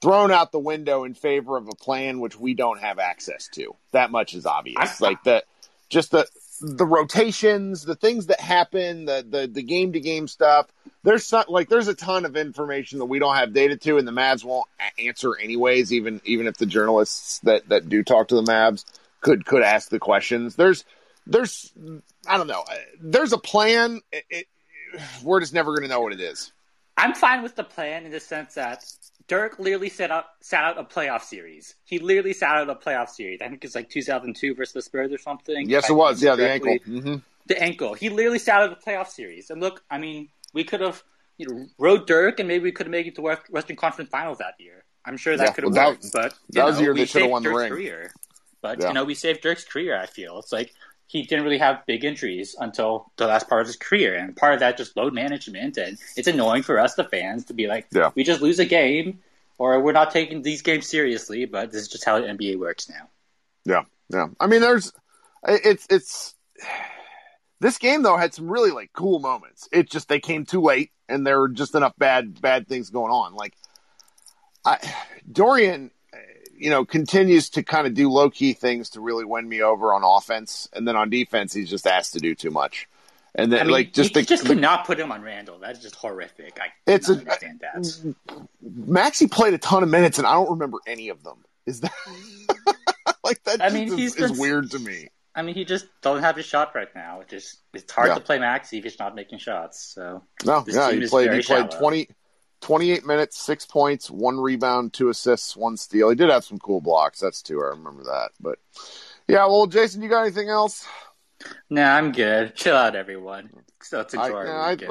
thrown 0.01 0.31
out 0.31 0.51
the 0.51 0.59
window 0.59 1.03
in 1.03 1.13
favor 1.13 1.57
of 1.57 1.67
a 1.67 1.75
plan 1.75 2.19
which 2.19 2.39
we 2.39 2.53
don't 2.55 2.79
have 2.79 2.97
access 2.97 3.47
to. 3.49 3.75
That 3.91 4.09
much 4.11 4.33
is 4.33 4.45
obvious. 4.45 4.77
I'm- 4.79 4.95
like 4.99 5.23
the 5.23 5.43
just 5.89 6.11
the 6.11 6.27
the 6.61 6.85
rotations, 6.85 7.83
the 7.83 7.95
things 7.95 8.27
that 8.27 8.39
happen, 8.39 9.05
the 9.05 9.25
the 9.27 9.47
the 9.47 9.63
game 9.63 9.93
to 9.93 9.99
game 9.99 10.27
stuff. 10.27 10.67
There's 11.03 11.25
some, 11.25 11.45
like 11.47 11.69
there's 11.69 11.87
a 11.87 11.95
ton 11.95 12.25
of 12.25 12.37
information 12.37 12.99
that 12.99 13.05
we 13.05 13.19
don't 13.19 13.35
have 13.35 13.53
data 13.53 13.75
to, 13.75 13.97
and 13.97 14.07
the 14.07 14.11
Mavs 14.11 14.43
won't 14.43 14.67
answer 14.99 15.35
anyways. 15.37 15.91
Even 15.91 16.21
even 16.25 16.47
if 16.47 16.57
the 16.57 16.67
journalists 16.67 17.39
that 17.39 17.67
that 17.69 17.89
do 17.89 18.03
talk 18.03 18.27
to 18.29 18.35
the 18.35 18.43
Mavs 18.43 18.85
could 19.21 19.45
could 19.45 19.63
ask 19.63 19.89
the 19.89 19.99
questions. 19.99 20.55
There's 20.55 20.85
there's 21.25 21.73
I 22.27 22.37
don't 22.37 22.47
know. 22.47 22.63
There's 23.01 23.33
a 23.33 23.37
plan. 23.37 24.01
It, 24.11 24.25
it, 24.29 24.47
we're 25.23 25.39
just 25.39 25.53
never 25.53 25.71
going 25.71 25.83
to 25.83 25.87
know 25.87 26.01
what 26.01 26.13
it 26.13 26.21
is. 26.21 26.51
I'm 27.01 27.13
fine 27.15 27.41
with 27.41 27.55
the 27.55 27.63
plan 27.63 28.05
in 28.05 28.11
the 28.11 28.19
sense 28.19 28.53
that 28.53 28.85
Dirk 29.27 29.57
literally 29.59 29.89
set 29.89 30.11
out 30.11 30.25
sat 30.41 30.63
out 30.63 30.77
a 30.77 30.83
playoff 30.83 31.21
series. 31.21 31.75
He 31.85 31.99
literally 31.99 32.33
sat 32.33 32.55
out 32.57 32.69
a 32.69 32.75
playoff 32.75 33.09
series. 33.09 33.41
I 33.41 33.47
think 33.49 33.63
it's 33.65 33.75
like 33.75 33.89
2002 33.89 34.55
versus 34.55 34.73
the 34.73 34.81
Spurs 34.81 35.11
or 35.11 35.17
something. 35.17 35.69
Yes, 35.69 35.89
it 35.89 35.93
was. 35.93 36.21
Yeah, 36.21 36.35
the 36.35 36.49
ankle. 36.49 36.67
correctly. 36.77 36.99
hmm 37.01 37.15
The 37.47 37.61
ankle. 37.61 37.93
He 37.95 38.09
literally 38.09 38.39
sat 38.39 38.61
out 38.61 38.71
a 38.71 38.75
playoff 38.75 39.07
series. 39.07 39.49
And 39.49 39.59
look, 39.61 39.83
I 39.89 39.97
mean, 39.97 40.29
we 40.53 40.63
could 40.63 40.81
have 40.81 41.03
you 41.37 41.47
know 41.47 41.65
rode 41.79 42.05
Dirk, 42.07 42.39
and 42.39 42.47
maybe 42.47 42.63
we 42.65 42.71
could 42.71 42.85
have 42.87 42.91
made 42.91 43.07
it 43.07 43.15
to 43.15 43.21
West- 43.21 43.49
Western 43.49 43.75
Conference 43.77 44.09
Finals 44.11 44.37
that 44.37 44.55
year. 44.59 44.83
I'm 45.03 45.17
sure 45.17 45.35
that 45.37 45.43
Yeah, 45.47 45.51
could 45.53 45.63
have 45.63 45.73
well, 45.73 45.83
that- 45.93 46.01
worked. 46.03 46.11
But 46.13 46.33
you 46.33 46.61
that 46.61 46.65
was 46.65 46.77
the 46.77 46.83
year 46.83 46.93
they 46.93 47.05
should 47.05 47.23
have 47.23 47.31
won 47.31 47.41
the 47.43 47.49
ring. 47.49 47.69
Career. 47.69 48.13
But 48.61 48.79
Yeah. 48.79 48.89
you 48.89 48.93
know, 48.93 49.05
we 49.05 49.15
saved 49.15 49.41
Dirk's 49.41 49.63
career. 49.63 49.97
I 49.99 50.05
feel 50.05 50.37
it's 50.37 50.51
like 50.51 50.71
he 51.11 51.23
didn't 51.23 51.43
really 51.43 51.57
have 51.57 51.85
big 51.85 52.05
injuries 52.05 52.55
until 52.57 53.11
the 53.17 53.27
last 53.27 53.49
part 53.49 53.59
of 53.61 53.67
his 53.67 53.75
career, 53.75 54.15
and 54.15 54.33
part 54.35 54.53
of 54.53 54.61
that 54.61 54.77
just 54.77 54.95
load 54.95 55.13
management. 55.13 55.77
And 55.77 55.97
it's 56.15 56.27
annoying 56.27 56.63
for 56.63 56.79
us, 56.79 56.95
the 56.95 57.03
fans, 57.03 57.43
to 57.45 57.53
be 57.53 57.67
like, 57.67 57.87
Yeah. 57.91 58.11
we 58.15 58.23
just 58.23 58.41
lose 58.41 58.59
a 58.59 58.65
game, 58.65 59.19
or 59.57 59.81
we're 59.81 59.91
not 59.91 60.11
taking 60.11 60.41
these 60.41 60.61
games 60.61 60.87
seriously. 60.87 61.43
But 61.45 61.71
this 61.71 61.81
is 61.81 61.87
just 61.89 62.05
how 62.05 62.19
the 62.21 62.27
NBA 62.27 62.57
works 62.59 62.89
now. 62.89 63.09
Yeah, 63.65 63.83
yeah. 64.09 64.27
I 64.39 64.47
mean, 64.47 64.61
there's 64.61 64.93
it's 65.45 65.85
it's 65.89 66.33
this 67.59 67.77
game 67.77 68.03
though 68.03 68.15
had 68.17 68.33
some 68.33 68.49
really 68.49 68.71
like 68.71 68.91
cool 68.93 69.19
moments. 69.19 69.67
It 69.71 69.89
just 69.89 70.07
they 70.07 70.19
came 70.21 70.45
too 70.45 70.61
late, 70.61 70.91
and 71.09 71.27
there 71.27 71.39
were 71.41 71.49
just 71.49 71.75
enough 71.75 71.93
bad 71.97 72.39
bad 72.41 72.67
things 72.69 72.89
going 72.89 73.11
on. 73.11 73.35
Like 73.35 73.53
I, 74.65 74.77
Dorian, 75.31 75.91
you 76.61 76.69
know, 76.69 76.85
continues 76.85 77.49
to 77.51 77.63
kind 77.63 77.87
of 77.87 77.93
do 77.93 78.09
low 78.09 78.29
key 78.29 78.53
things 78.53 78.91
to 78.91 79.01
really 79.01 79.25
win 79.25 79.49
me 79.49 79.61
over 79.61 79.93
on 79.93 80.03
offense, 80.03 80.69
and 80.73 80.87
then 80.87 80.95
on 80.95 81.09
defense, 81.09 81.53
he's 81.53 81.69
just 81.69 81.87
asked 81.87 82.13
to 82.13 82.19
do 82.19 82.35
too 82.35 82.51
much. 82.51 82.87
And 83.33 83.51
then 83.51 83.61
I 83.61 83.63
mean, 83.63 83.71
like 83.71 83.93
just 83.93 84.13
the, 84.13 84.21
just 84.21 84.43
the- 84.43 84.49
cannot 84.55 84.85
put 84.85 84.99
him 84.99 85.11
on 85.11 85.21
Randle. 85.23 85.57
That's 85.59 85.79
just 85.79 85.95
horrific. 85.95 86.59
I 86.61 86.67
It's 86.91 87.09
a- 87.09 87.13
understand 87.13 87.61
that. 87.61 88.13
Uh, 88.29 88.35
Maxi 88.87 89.29
played 89.31 89.53
a 89.53 89.57
ton 89.57 89.83
of 89.83 89.89
minutes, 89.89 90.17
and 90.17 90.27
I 90.27 90.33
don't 90.33 90.49
remember 90.51 90.79
any 90.85 91.09
of 91.09 91.23
them. 91.23 91.37
Is 91.65 91.79
that 91.81 91.91
like 93.23 93.41
that? 93.45 93.61
I 93.61 93.65
just 93.69 93.73
mean, 93.73 93.87
is, 93.87 93.95
he's 93.95 94.15
is 94.17 94.31
been- 94.31 94.39
weird 94.39 94.71
to 94.71 94.79
me. 94.79 95.07
I 95.33 95.43
mean, 95.43 95.55
he 95.55 95.63
just 95.63 95.87
don't 96.01 96.19
have 96.19 96.35
his 96.35 96.45
shot 96.45 96.75
right 96.75 96.89
now. 96.93 97.21
It 97.21 97.29
just 97.29 97.59
it's 97.73 97.89
hard 97.91 98.09
Yeah. 98.09 98.15
to 98.15 98.19
play 98.21 98.37
Maxi 98.37 98.77
if 98.79 98.83
he's 98.83 98.99
not 98.99 99.15
making 99.15 99.39
shots. 99.39 99.81
So 99.81 100.23
No, 100.45 100.63
yeah, 100.67 100.91
he 100.91 101.07
played. 101.07 101.31
He 101.33 101.41
played 101.41 101.45
shallow. 101.45 101.67
20, 101.79 102.09
28 102.61 103.05
minutes, 103.05 103.37
six 103.37 103.65
points, 103.65 104.09
one 104.09 104.39
rebound, 104.39 104.93
two 104.93 105.09
assists, 105.09 105.57
one 105.57 105.77
steal. 105.77 106.09
He 106.09 106.15
did 106.15 106.29
have 106.29 106.43
some 106.45 106.59
cool 106.59 106.81
blocks. 106.81 107.19
That's 107.19 107.41
two. 107.41 107.61
I 107.61 107.69
remember 107.69 108.03
that. 108.03 108.29
But 108.39 108.59
yeah, 109.27 109.45
well, 109.47 109.67
Jason, 109.67 110.01
you 110.01 110.09
got 110.09 110.21
anything 110.21 110.49
else? 110.49 110.85
nah, 111.69 111.95
I'm 111.95 112.11
good. 112.11 112.55
Chill 112.55 112.75
out, 112.75 112.95
everyone. 112.95 113.49
So 113.81 113.97
let's 113.97 114.13
enjoy 114.13 114.33
our 114.33 114.47
I, 114.47 114.71
I, 114.71 114.75
the, 114.75 114.85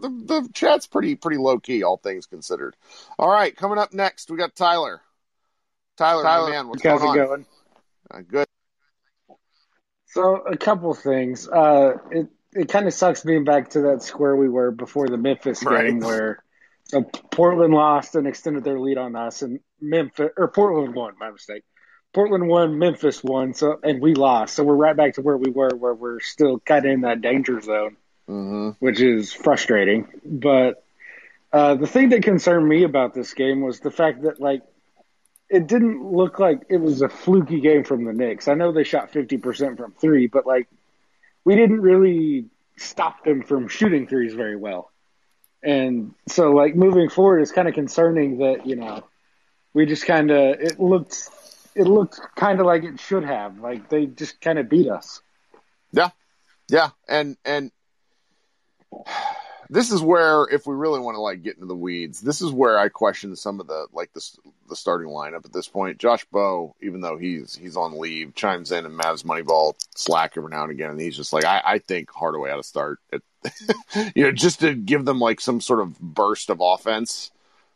the, 0.00 0.42
the 0.42 0.48
chat's 0.54 0.86
pretty 0.86 1.16
pretty 1.16 1.38
low 1.38 1.58
key, 1.58 1.82
all 1.82 1.96
things 1.96 2.26
considered. 2.26 2.76
All 3.18 3.28
right, 3.28 3.54
coming 3.56 3.78
up 3.78 3.92
next, 3.92 4.30
we 4.30 4.36
got 4.36 4.54
Tyler. 4.54 5.00
Tyler, 5.96 6.22
my 6.24 6.50
man, 6.50 6.68
what's 6.68 6.82
How's 6.82 7.00
going 7.00 7.14
it 7.14 7.18
on? 7.20 7.28
going? 7.28 7.46
Uh, 8.10 8.20
good. 8.26 8.46
So 10.06 10.36
a 10.36 10.56
couple 10.56 10.94
things. 10.94 11.48
Uh, 11.48 11.94
it 12.10 12.28
it 12.54 12.68
kind 12.68 12.86
of 12.86 12.94
sucks 12.94 13.22
being 13.24 13.44
back 13.44 13.70
to 13.70 13.80
that 13.82 14.02
square 14.02 14.36
we 14.36 14.48
were 14.48 14.70
before 14.70 15.08
the 15.08 15.16
Memphis 15.16 15.62
Right. 15.62 15.86
game, 15.86 16.00
where 16.00 16.44
so 16.92 17.00
Portland 17.30 17.72
lost 17.72 18.16
and 18.16 18.26
extended 18.26 18.64
their 18.64 18.78
lead 18.78 18.98
on 18.98 19.16
us, 19.16 19.40
and 19.40 19.60
Memphis 19.80 20.28
or 20.36 20.48
Portland 20.48 20.94
won. 20.94 21.14
My 21.18 21.30
mistake. 21.30 21.62
Portland 22.12 22.46
won, 22.46 22.78
Memphis 22.78 23.24
won, 23.24 23.54
so 23.54 23.80
and 23.82 24.02
we 24.02 24.14
lost. 24.14 24.54
So 24.54 24.62
we're 24.62 24.74
right 24.74 24.94
back 24.94 25.14
to 25.14 25.22
where 25.22 25.38
we 25.38 25.50
were, 25.50 25.70
where 25.70 25.94
we're 25.94 26.20
still 26.20 26.60
kind 26.60 26.84
of 26.84 26.92
in 26.92 27.00
that 27.00 27.22
danger 27.22 27.62
zone, 27.62 27.96
hmm 28.26 28.70
which 28.80 29.00
is 29.00 29.32
frustrating. 29.32 30.06
But 30.22 30.84
uh, 31.50 31.76
the 31.76 31.86
thing 31.86 32.10
that 32.10 32.24
concerned 32.24 32.68
me 32.68 32.84
about 32.84 33.14
this 33.14 33.32
game 33.32 33.62
was 33.62 33.80
the 33.80 33.90
fact 33.90 34.20
that 34.24 34.38
like 34.38 34.60
it 35.48 35.66
didn't 35.66 36.04
look 36.04 36.38
like 36.38 36.60
it 36.68 36.76
was 36.76 37.00
a 37.00 37.08
fluky 37.08 37.60
game 37.60 37.84
from 37.84 38.04
the 38.04 38.12
Knicks. 38.12 38.48
I 38.48 38.54
know 38.54 38.70
they 38.70 38.84
shot 38.84 39.12
50% 39.12 39.78
from 39.78 39.92
three, 39.92 40.26
but 40.26 40.46
like 40.46 40.68
we 41.42 41.56
didn't 41.56 41.80
really 41.80 42.50
stop 42.76 43.24
them 43.24 43.42
from 43.42 43.68
shooting 43.68 44.06
threes 44.06 44.34
very 44.34 44.56
well. 44.56 44.91
And 45.62 46.14
so 46.28 46.50
like 46.50 46.74
moving 46.74 47.08
forward 47.08 47.40
it's 47.40 47.52
kind 47.52 47.68
of 47.68 47.74
concerning 47.74 48.38
that, 48.38 48.66
you 48.66 48.76
know, 48.76 49.04
we 49.74 49.86
just 49.86 50.06
kind 50.06 50.30
of 50.30 50.60
it 50.60 50.80
looked 50.80 51.28
it 51.74 51.84
looked 51.86 52.20
kind 52.36 52.60
of 52.60 52.66
like 52.66 52.84
it 52.84 53.00
should 53.00 53.24
have. 53.24 53.58
Like 53.58 53.88
they 53.88 54.06
just 54.06 54.40
kind 54.40 54.58
of 54.58 54.68
beat 54.68 54.88
us. 54.88 55.20
Yeah, 55.92 56.10
yeah, 56.68 56.90
and 57.08 57.36
and 57.44 57.70
this 59.72 59.90
is 59.90 60.02
where, 60.02 60.46
if 60.52 60.66
we 60.66 60.74
really 60.74 61.00
want 61.00 61.14
to 61.14 61.20
like 61.20 61.42
get 61.42 61.54
into 61.54 61.66
the 61.66 61.74
weeds, 61.74 62.20
this 62.20 62.42
is 62.42 62.52
where 62.52 62.78
I 62.78 62.90
question 62.90 63.34
some 63.34 63.58
of 63.58 63.66
the 63.66 63.86
like 63.92 64.12
the 64.12 64.22
the 64.68 64.76
starting 64.76 65.08
lineup 65.08 65.46
at 65.46 65.52
this 65.52 65.66
point. 65.66 65.98
Josh 65.98 66.26
Bowe, 66.26 66.76
even 66.82 67.00
though 67.00 67.16
he's 67.16 67.56
he's 67.56 67.76
on 67.76 67.98
leave, 67.98 68.34
chimes 68.34 68.70
in 68.70 68.84
and 68.84 68.98
Mavs 68.98 69.24
Moneyball 69.24 69.74
slack 69.96 70.34
every 70.36 70.50
now 70.50 70.64
and 70.64 70.72
again, 70.72 70.90
and 70.90 71.00
he's 71.00 71.16
just 71.16 71.32
like, 71.32 71.46
I, 71.46 71.62
I 71.64 71.78
think 71.78 72.10
Hardaway 72.10 72.50
ought 72.50 72.58
to 72.58 72.62
start, 72.62 72.98
at, 73.12 73.22
you 74.14 74.24
know, 74.24 74.32
just 74.32 74.60
to 74.60 74.74
give 74.74 75.06
them 75.06 75.18
like 75.18 75.40
some 75.40 75.60
sort 75.60 75.80
of 75.80 75.98
burst 75.98 76.50
of 76.50 76.60
offense. 76.60 77.31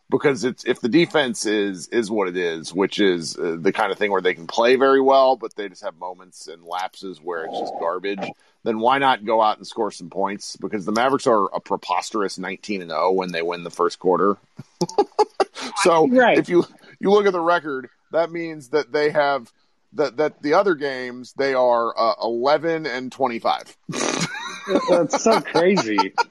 Because 0.09 0.45
it's 0.45 0.65
if 0.65 0.81
the 0.81 0.89
defense 0.89 1.47
is 1.47 1.89
is 1.89 2.11
what 2.11 2.29
it 2.29 2.37
is, 2.37 2.73
which 2.73 3.01
is 3.01 3.37
uh, 3.37 3.57
the 3.61 3.73
kind 3.73 3.91
of 3.91 3.99
thing 3.99 4.13
where 4.13 4.23
they 4.23 4.35
can 4.35 4.47
play 4.47 4.77
very 4.77 5.01
well, 5.01 5.37
but 5.37 5.55
they 5.57 5.69
just 5.69 5.83
have 5.83 5.97
moments 5.99 6.47
and 6.47 6.63
lapses 6.63 7.21
where 7.21 7.45
it's 7.45 7.59
just 7.59 7.73
garbage 7.81 8.25
then 8.67 8.81
why 8.81 8.99
not 8.99 9.25
go 9.25 9.41
out 9.41 9.59
and 9.59 9.67
score 9.67 9.93
some 9.93 10.11
points? 10.11 10.57
Because 10.57 10.85
the 10.85 10.93
Mavericks 10.93 11.27
are 11.29 11.47
a 11.55 11.61
preposterous 11.61 12.37
19 12.37 12.83
and 12.83 12.91
0 12.91 13.13
when 13.13 13.31
they 13.31 13.41
win 13.41 13.63
the 13.63 13.71
first 13.71 14.01
quarter. 14.01 14.37
so 15.83 16.09
Right. 16.09 16.37
if 16.37 16.49
you 16.49 16.65
you 16.99 17.11
look 17.11 17.27
at 17.27 17.33
the 17.33 17.41
record, 17.41 17.89
that 18.11 18.33
means 18.33 18.71
that 18.71 18.91
they 18.93 19.11
have 19.11 19.53
that 19.93 20.17
that 20.17 20.43
the 20.43 20.55
other 20.55 20.75
games 20.75 21.33
they 21.35 21.55
are 21.55 21.95
uh, 21.97 22.15
11 22.21 22.87
and 22.87 23.13
25. 23.13 23.77
That's 24.89 25.23
so 25.23 25.41
crazy. 25.41 26.13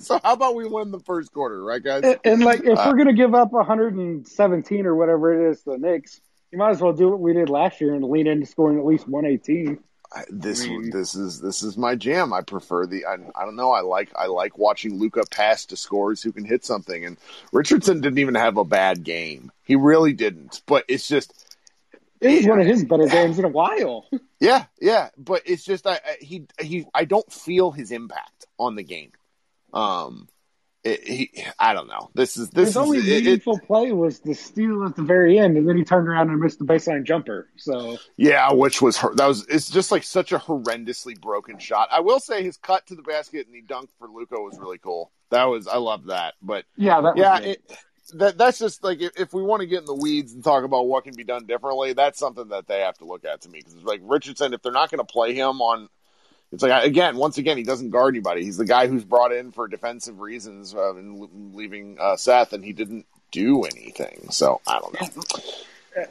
so 0.04 0.18
how 0.22 0.32
about 0.32 0.54
we 0.54 0.66
win 0.68 0.90
the 0.90 1.00
first 1.00 1.32
quarter, 1.32 1.62
right, 1.62 1.82
guys? 1.82 2.02
And, 2.04 2.18
and 2.24 2.44
like, 2.44 2.60
if 2.64 2.78
Uh, 2.78 2.86
we're 2.88 2.96
gonna 2.96 3.12
give 3.12 3.34
up 3.34 3.52
117 3.52 4.86
or 4.86 4.94
whatever 4.94 5.32
it 5.48 5.50
is 5.52 5.62
to 5.62 5.70
the 5.70 5.78
Knicks, 5.78 6.20
you 6.50 6.58
might 6.58 6.70
as 6.70 6.80
well 6.80 6.92
do 6.92 7.08
what 7.08 7.20
we 7.20 7.32
did 7.32 7.48
last 7.48 7.80
year 7.80 7.94
and 7.94 8.04
lean 8.04 8.26
into 8.26 8.46
scoring 8.46 8.78
at 8.78 8.84
least 8.84 9.06
118. 9.08 9.78
I- 10.12 10.24
this 10.28 10.64
I 10.64 10.68
mean- 10.68 10.90
this 10.90 11.14
is 11.14 11.40
this 11.40 11.62
is 11.62 11.76
my 11.76 11.94
jam. 11.94 12.32
I 12.32 12.40
prefer 12.42 12.84
the 12.86 13.06
I, 13.06 13.14
I 13.14 13.44
don't 13.44 13.54
know. 13.54 13.70
I 13.70 13.82
like 13.82 14.10
I 14.16 14.26
like 14.26 14.58
watching 14.58 14.98
Luka 14.98 15.22
pass 15.30 15.66
to 15.66 15.76
scores 15.76 16.20
who 16.20 16.32
can 16.32 16.44
hit 16.44 16.64
something. 16.64 17.04
And 17.04 17.16
Richardson 17.52 18.00
didn't 18.00 18.18
even 18.18 18.34
have 18.34 18.56
a 18.56 18.64
bad 18.64 19.04
game. 19.04 19.52
He 19.64 19.76
really 19.76 20.12
didn't. 20.12 20.62
But 20.66 20.84
it's 20.88 21.06
just 21.06 21.32
It 22.20 22.38
was 22.38 22.46
one 22.48 22.60
of 22.60 22.66
his 22.66 22.84
better 22.84 23.06
games 23.06 23.38
in 23.38 23.44
a 23.44 23.48
while. 23.48 24.04
yeah, 24.40 24.64
yeah. 24.80 25.10
But 25.16 25.42
it's 25.46 25.64
just 25.64 25.86
I, 25.86 25.94
I 26.04 26.16
he 26.20 26.46
he 26.60 26.86
I 26.92 27.04
don't 27.04 27.32
feel 27.32 27.70
his 27.70 27.92
impact 27.92 28.46
on 28.58 28.74
the 28.74 28.82
game. 28.82 29.12
Um, 29.72 30.28
it, 30.82 31.06
he 31.06 31.44
I 31.58 31.74
don't 31.74 31.88
know. 31.88 32.10
This 32.14 32.36
is 32.38 32.48
this 32.50 32.68
His 32.68 32.76
is 32.76 32.76
only 32.76 32.98
it- 32.98 33.08
it- 33.08 33.24
meaningful 33.24 33.58
play 33.58 33.92
was 33.92 34.20
the 34.20 34.34
steal 34.34 34.84
at 34.84 34.96
the 34.96 35.02
very 35.02 35.38
end, 35.38 35.56
and 35.58 35.68
then 35.68 35.76
he 35.76 35.84
turned 35.84 36.08
around 36.08 36.30
and 36.30 36.40
missed 36.40 36.58
the 36.58 36.64
baseline 36.64 37.04
jumper. 37.04 37.50
So 37.56 37.98
Yeah, 38.16 38.52
which 38.52 38.80
was 38.80 38.98
that 38.98 39.26
was 39.26 39.46
it's 39.48 39.68
just 39.70 39.92
like 39.92 40.04
such 40.04 40.32
a 40.32 40.38
horrendously 40.38 41.20
broken 41.20 41.58
shot. 41.58 41.88
I 41.92 42.00
will 42.00 42.20
say 42.20 42.42
his 42.42 42.56
cut 42.56 42.86
to 42.86 42.94
the 42.94 43.02
basket 43.02 43.46
and 43.46 43.54
he 43.54 43.60
dunked 43.62 43.90
for 43.98 44.08
Luka 44.08 44.36
was 44.36 44.58
really 44.58 44.78
cool. 44.78 45.12
That 45.30 45.44
was 45.44 45.66
I 45.68 45.76
love 45.76 46.06
that. 46.06 46.34
But 46.40 46.64
yeah, 46.76 47.02
that 47.02 47.16
yeah, 47.16 47.38
it, 47.40 47.62
that 48.14 48.38
that's 48.38 48.58
just 48.58 48.82
like 48.82 49.02
if, 49.02 49.12
if 49.20 49.34
we 49.34 49.42
want 49.42 49.60
to 49.60 49.66
get 49.66 49.80
in 49.80 49.84
the 49.84 49.94
weeds 49.94 50.32
and 50.32 50.42
talk 50.42 50.64
about 50.64 50.86
what 50.86 51.04
can 51.04 51.14
be 51.14 51.24
done 51.24 51.44
differently, 51.46 51.92
that's 51.92 52.18
something 52.18 52.48
that 52.48 52.66
they 52.66 52.80
have 52.80 52.96
to 52.98 53.04
look 53.04 53.26
at 53.26 53.42
to 53.42 53.50
me 53.50 53.58
because 53.58 53.74
like 53.84 54.00
Richardson, 54.02 54.54
if 54.54 54.62
they're 54.62 54.72
not 54.72 54.90
going 54.90 54.98
to 54.98 55.04
play 55.04 55.34
him 55.34 55.60
on, 55.60 55.88
it's 56.52 56.62
like 56.62 56.84
again, 56.84 57.16
once 57.16 57.38
again, 57.38 57.56
he 57.56 57.62
doesn't 57.62 57.90
guard 57.90 58.14
anybody. 58.14 58.44
He's 58.44 58.56
the 58.56 58.64
guy 58.64 58.86
who's 58.86 59.04
brought 59.04 59.32
in 59.32 59.52
for 59.52 59.68
defensive 59.68 60.20
reasons 60.20 60.74
uh, 60.74 60.96
in 60.96 61.52
leaving 61.54 61.96
uh, 62.00 62.16
Seth, 62.16 62.52
and 62.52 62.64
he 62.64 62.72
didn't 62.72 63.06
do 63.30 63.62
anything. 63.62 64.26
So 64.30 64.60
I 64.66 64.80
don't 64.80 65.00
know. 65.00 65.40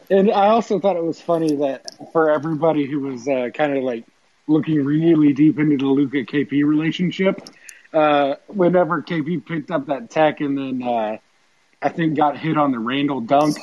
And 0.10 0.32
I 0.32 0.48
also 0.48 0.80
thought 0.80 0.98
it 0.98 1.04
was 1.04 1.22
funny 1.22 1.56
that 1.58 1.86
for 2.12 2.30
everybody 2.30 2.86
who 2.86 3.00
was 3.02 3.28
uh, 3.28 3.50
kind 3.54 3.78
of 3.78 3.84
like 3.84 4.06
looking 4.48 4.84
really 4.84 5.34
deep 5.34 5.60
into 5.60 5.78
the 5.78 5.86
Luka 5.86 6.24
KP 6.24 6.66
relationship, 6.66 7.42
uh, 7.94 8.36
whenever 8.48 9.02
KP 9.02 9.46
picked 9.46 9.72
up 9.72 9.88
that 9.88 10.10
tech 10.10 10.42
and 10.42 10.58
then 10.58 10.84
uh, 10.84 11.18
I 11.82 11.90
think 11.90 12.18
got 12.18 12.38
hit 12.38 12.58
on 12.58 12.72
the 12.72 12.80
Randle 12.80 13.22
dunk, 13.22 13.56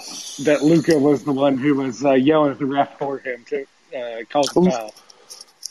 that 0.44 0.62
Luka 0.62 0.98
was 0.98 1.24
the 1.24 1.32
one 1.32 1.58
who 1.58 1.74
was 1.74 2.04
uh, 2.04 2.12
yelling 2.12 2.52
at 2.52 2.58
the 2.58 2.66
ref 2.66 2.98
for 2.98 3.18
him 3.18 3.44
to 3.48 3.66
uh, 3.94 4.24
call 4.30 4.44
the 4.44 4.70
foul. 4.70 4.94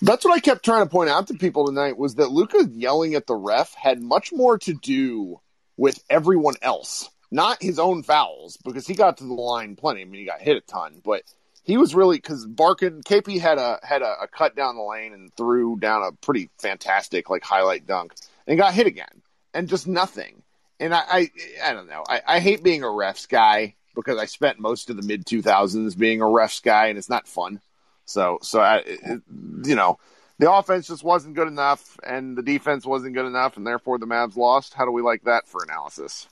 That's 0.02 0.26
what 0.26 0.34
I 0.34 0.40
kept 0.40 0.66
trying 0.66 0.84
to 0.84 0.90
point 0.90 1.10
out 1.10 1.28
to 1.28 1.34
people 1.36 1.66
tonight 1.66 1.98
was 1.98 2.16
that 2.16 2.32
Luka 2.32 2.68
yelling 2.72 3.16
at 3.16 3.28
the 3.28 3.36
ref 3.36 3.74
had 3.74 4.02
much 4.02 4.34
more 4.34 4.58
to 4.60 4.74
do 4.74 5.40
with 5.78 6.04
everyone 6.10 6.56
else, 6.62 7.10
not 7.32 7.62
his 7.62 7.80
own 7.80 8.04
fouls, 8.04 8.58
because 8.64 8.88
he 8.88 8.94
got 8.94 9.18
to 9.18 9.24
the 9.24 9.34
line 9.34 9.76
plenty. 9.76 10.02
I 10.02 10.06
mean, 10.06 10.20
he 10.20 10.26
got 10.26 10.42
hit 10.42 10.58
a 10.58 10.62
ton, 10.62 11.02
but 11.04 11.24
he 11.66 11.78
was 11.78 11.96
really 11.96 12.18
because 12.18 12.46
Barkin 12.46 13.02
KP 13.02 13.40
had 13.40 13.58
a 13.58 13.80
had 13.84 14.02
a, 14.02 14.24
a 14.24 14.28
cut 14.28 14.56
down 14.56 14.76
the 14.76 14.84
lane 14.84 15.14
and 15.14 15.34
threw 15.36 15.78
down 15.78 16.04
a 16.04 16.12
pretty 16.12 16.50
fantastic 16.60 17.30
like 17.30 17.44
highlight 17.44 17.88
dunk 17.88 18.14
and 18.48 18.58
got 18.58 18.74
hit 18.74 18.88
again 18.88 19.22
and 19.54 19.68
just 19.68 19.88
nothing. 19.88 20.44
And 20.80 20.94
I 20.94 21.04
I, 21.10 21.32
I 21.64 21.74
don't 21.74 21.90
know. 21.90 22.04
I, 22.08 22.22
I 22.28 22.40
hate 22.40 22.64
being 22.64 22.84
a 22.84 22.88
refs 22.88 23.28
guy 23.28 23.76
because 23.96 24.20
I 24.20 24.26
spent 24.26 24.60
most 24.60 24.90
of 24.90 24.98
the 24.98 25.02
mid 25.02 25.26
two 25.26 25.42
thousands 25.42 25.96
being 25.96 26.22
a 26.22 26.26
refs 26.26 26.62
guy 26.62 26.88
and 26.88 26.98
it's 26.98 27.10
not 27.10 27.28
fun. 27.28 27.60
So, 28.06 28.40
so 28.42 28.60
I, 28.60 28.78
it, 28.86 29.22
you 29.66 29.76
know, 29.76 29.98
the 30.38 30.52
offense 30.52 30.88
just 30.88 31.04
wasn't 31.04 31.36
good 31.36 31.48
enough, 31.48 31.98
and 32.06 32.38
the 32.38 32.44
defense 32.44 32.86
wasn't 32.86 33.16
good 33.16 33.26
enough, 33.26 33.58
and 33.58 33.66
therefore 33.66 33.98
the 33.98 34.06
Mavs 34.06 34.36
lost. 34.36 34.74
How 34.74 34.86
do 34.86 34.92
we 34.92 35.02
like 35.02 35.24
that 35.24 35.48
for 35.48 35.64
analysis? 35.64 36.28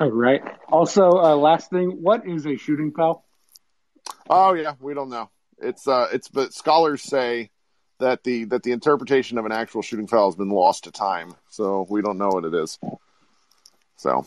right. 0.00 0.42
Also, 0.68 1.10
uh, 1.10 1.36
last 1.36 1.70
thing, 1.70 1.98
what 2.02 2.26
is 2.26 2.46
a 2.46 2.56
shooting 2.56 2.92
foul? 2.92 3.24
Oh 4.28 4.54
yeah, 4.54 4.74
we 4.80 4.94
don't 4.94 5.10
know. 5.10 5.30
It's 5.58 5.86
uh, 5.86 6.08
it's 6.12 6.28
but 6.28 6.52
scholars 6.54 7.02
say 7.02 7.50
that 8.00 8.24
the 8.24 8.44
that 8.44 8.62
the 8.62 8.72
interpretation 8.72 9.38
of 9.38 9.46
an 9.46 9.52
actual 9.52 9.82
shooting 9.82 10.06
foul 10.06 10.28
has 10.28 10.36
been 10.36 10.48
lost 10.48 10.84
to 10.84 10.90
time, 10.90 11.34
so 11.48 11.86
we 11.88 12.02
don't 12.02 12.18
know 12.18 12.28
what 12.28 12.44
it 12.44 12.54
is. 12.54 12.78
So, 13.96 14.26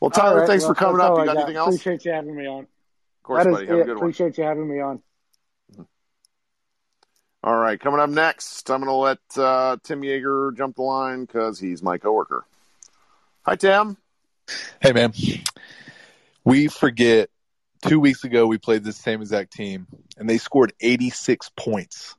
well, 0.00 0.10
Tyler, 0.10 0.30
All 0.30 0.38
right, 0.38 0.46
thanks 0.46 0.64
well, 0.64 0.74
for 0.74 0.74
coming 0.74 1.00
up. 1.00 1.16
You 1.16 1.22
I 1.22 1.26
got 1.26 1.36
anything 1.36 1.56
else? 1.56 1.76
Appreciate 1.76 2.04
you 2.04 2.12
having 2.12 2.36
me 2.36 2.46
on. 2.46 2.60
Of 2.60 3.22
course, 3.22 3.44
That 3.44 3.52
buddy. 3.52 3.66
Have 3.66 3.78
it. 3.78 3.82
a 3.82 3.84
good 3.84 3.94
one. 3.94 3.96
Appreciate 3.98 4.38
you 4.38 4.44
having 4.44 4.68
me 4.68 4.80
on. 4.80 5.02
All 7.46 7.56
right, 7.56 7.78
coming 7.78 8.00
up 8.00 8.10
next, 8.10 8.68
I'm 8.72 8.80
going 8.80 8.88
to 8.88 8.92
let 8.94 9.18
uh, 9.38 9.76
Tim 9.84 10.02
Yeager 10.02 10.56
jump 10.56 10.74
the 10.74 10.82
line 10.82 11.20
because 11.26 11.60
he's 11.60 11.80
my 11.80 11.96
coworker. 11.96 12.44
Hi, 13.42 13.54
Tim. 13.54 13.98
Hey, 14.82 14.90
man. 14.90 15.12
We 16.44 16.66
forget 16.66 17.30
two 17.86 18.00
weeks 18.00 18.24
ago 18.24 18.48
we 18.48 18.58
played 18.58 18.82
this 18.82 18.96
same 18.96 19.22
exact 19.22 19.52
team, 19.52 19.86
and 20.18 20.28
they 20.28 20.38
scored 20.38 20.72
86 20.80 21.52
points 21.56 22.16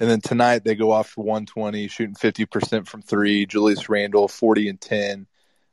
And 0.00 0.10
then 0.10 0.20
tonight 0.20 0.64
they 0.64 0.74
go 0.74 0.90
off 0.90 1.10
for 1.10 1.22
120, 1.22 1.86
shooting 1.86 2.16
50% 2.16 2.88
from 2.88 3.02
three. 3.02 3.46
Julius 3.46 3.88
Randle, 3.88 4.26
40 4.26 4.68
and 4.68 4.80
10. 4.80 5.28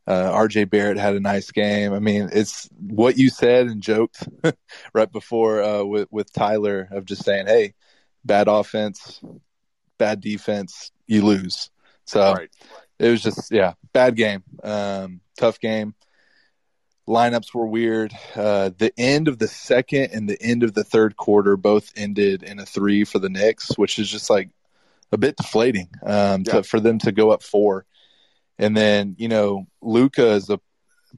Uh, 0.05 0.31
RJ 0.33 0.69
Barrett 0.69 0.97
had 0.97 1.15
a 1.15 1.19
nice 1.19 1.49
game. 1.49 1.93
I 1.93 1.99
mean, 1.99 2.29
it's 2.31 2.69
what 2.79 3.17
you 3.17 3.29
said 3.29 3.65
and 3.65 3.81
joked 3.81 4.27
right 4.93 5.11
before 5.11 5.63
uh, 5.63 5.83
with 5.83 6.09
with 6.11 6.31
Tyler 6.31 6.87
of 6.91 7.05
just 7.05 7.23
saying, 7.23 7.47
"Hey, 7.47 7.73
bad 8.25 8.47
offense, 8.47 9.21
bad 9.97 10.21
defense, 10.21 10.91
you 11.07 11.23
lose." 11.23 11.69
So 12.05 12.33
Right. 12.33 12.49
it 12.99 13.09
was 13.09 13.21
just 13.21 13.51
yeah, 13.51 13.73
bad 13.93 14.15
game, 14.15 14.43
um, 14.63 15.21
tough 15.37 15.59
game. 15.59 15.95
Lineups 17.07 17.53
were 17.53 17.65
weird. 17.65 18.13
Uh, 18.35 18.69
the 18.77 18.93
end 18.97 19.27
of 19.27 19.39
the 19.39 19.47
second 19.47 20.11
and 20.13 20.29
the 20.29 20.41
end 20.41 20.63
of 20.63 20.73
the 20.73 20.83
third 20.83 21.17
quarter 21.17 21.57
both 21.57 21.91
ended 21.95 22.43
in 22.43 22.59
a 22.59 22.65
three 22.65 23.03
for 23.03 23.19
the 23.19 23.29
Knicks, 23.29 23.77
which 23.77 23.99
is 23.99 24.09
just 24.09 24.29
like 24.29 24.49
a 25.11 25.17
bit 25.17 25.35
deflating 25.35 25.89
um, 26.03 26.43
Yeah. 26.45 26.53
to, 26.53 26.63
for 26.63 26.79
them 26.79 26.99
to 26.99 27.11
go 27.11 27.31
up 27.31 27.43
four. 27.43 27.85
And 28.59 28.77
then 28.77 29.15
you 29.17 29.27
know 29.27 29.65
Luka 29.81 30.31
is 30.33 30.49
a 30.49 30.59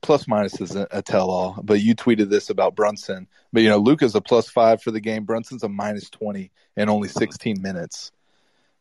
plus 0.02 0.28
minus 0.28 0.60
isn't 0.60 0.88
a 0.92 1.02
tell 1.02 1.30
all, 1.30 1.60
but 1.64 1.82
you 1.82 1.96
tweeted 1.96 2.30
this 2.30 2.50
about 2.50 2.76
Brunson. 2.76 3.28
But 3.52 3.64
you 3.64 3.70
know 3.70 3.78
Luka's 3.78 4.16
a 4.16 4.22
plus 4.22 4.50
five 4.50 4.82
for 4.82 4.92
the 4.92 5.00
game. 5.02 5.26
Brunson's 5.26 5.64
a 5.64 5.70
minus 5.70 6.10
twenty 6.10 6.52
in 6.76 6.90
only 6.90 7.10
sixteen 7.10 7.62
minutes. 7.62 8.12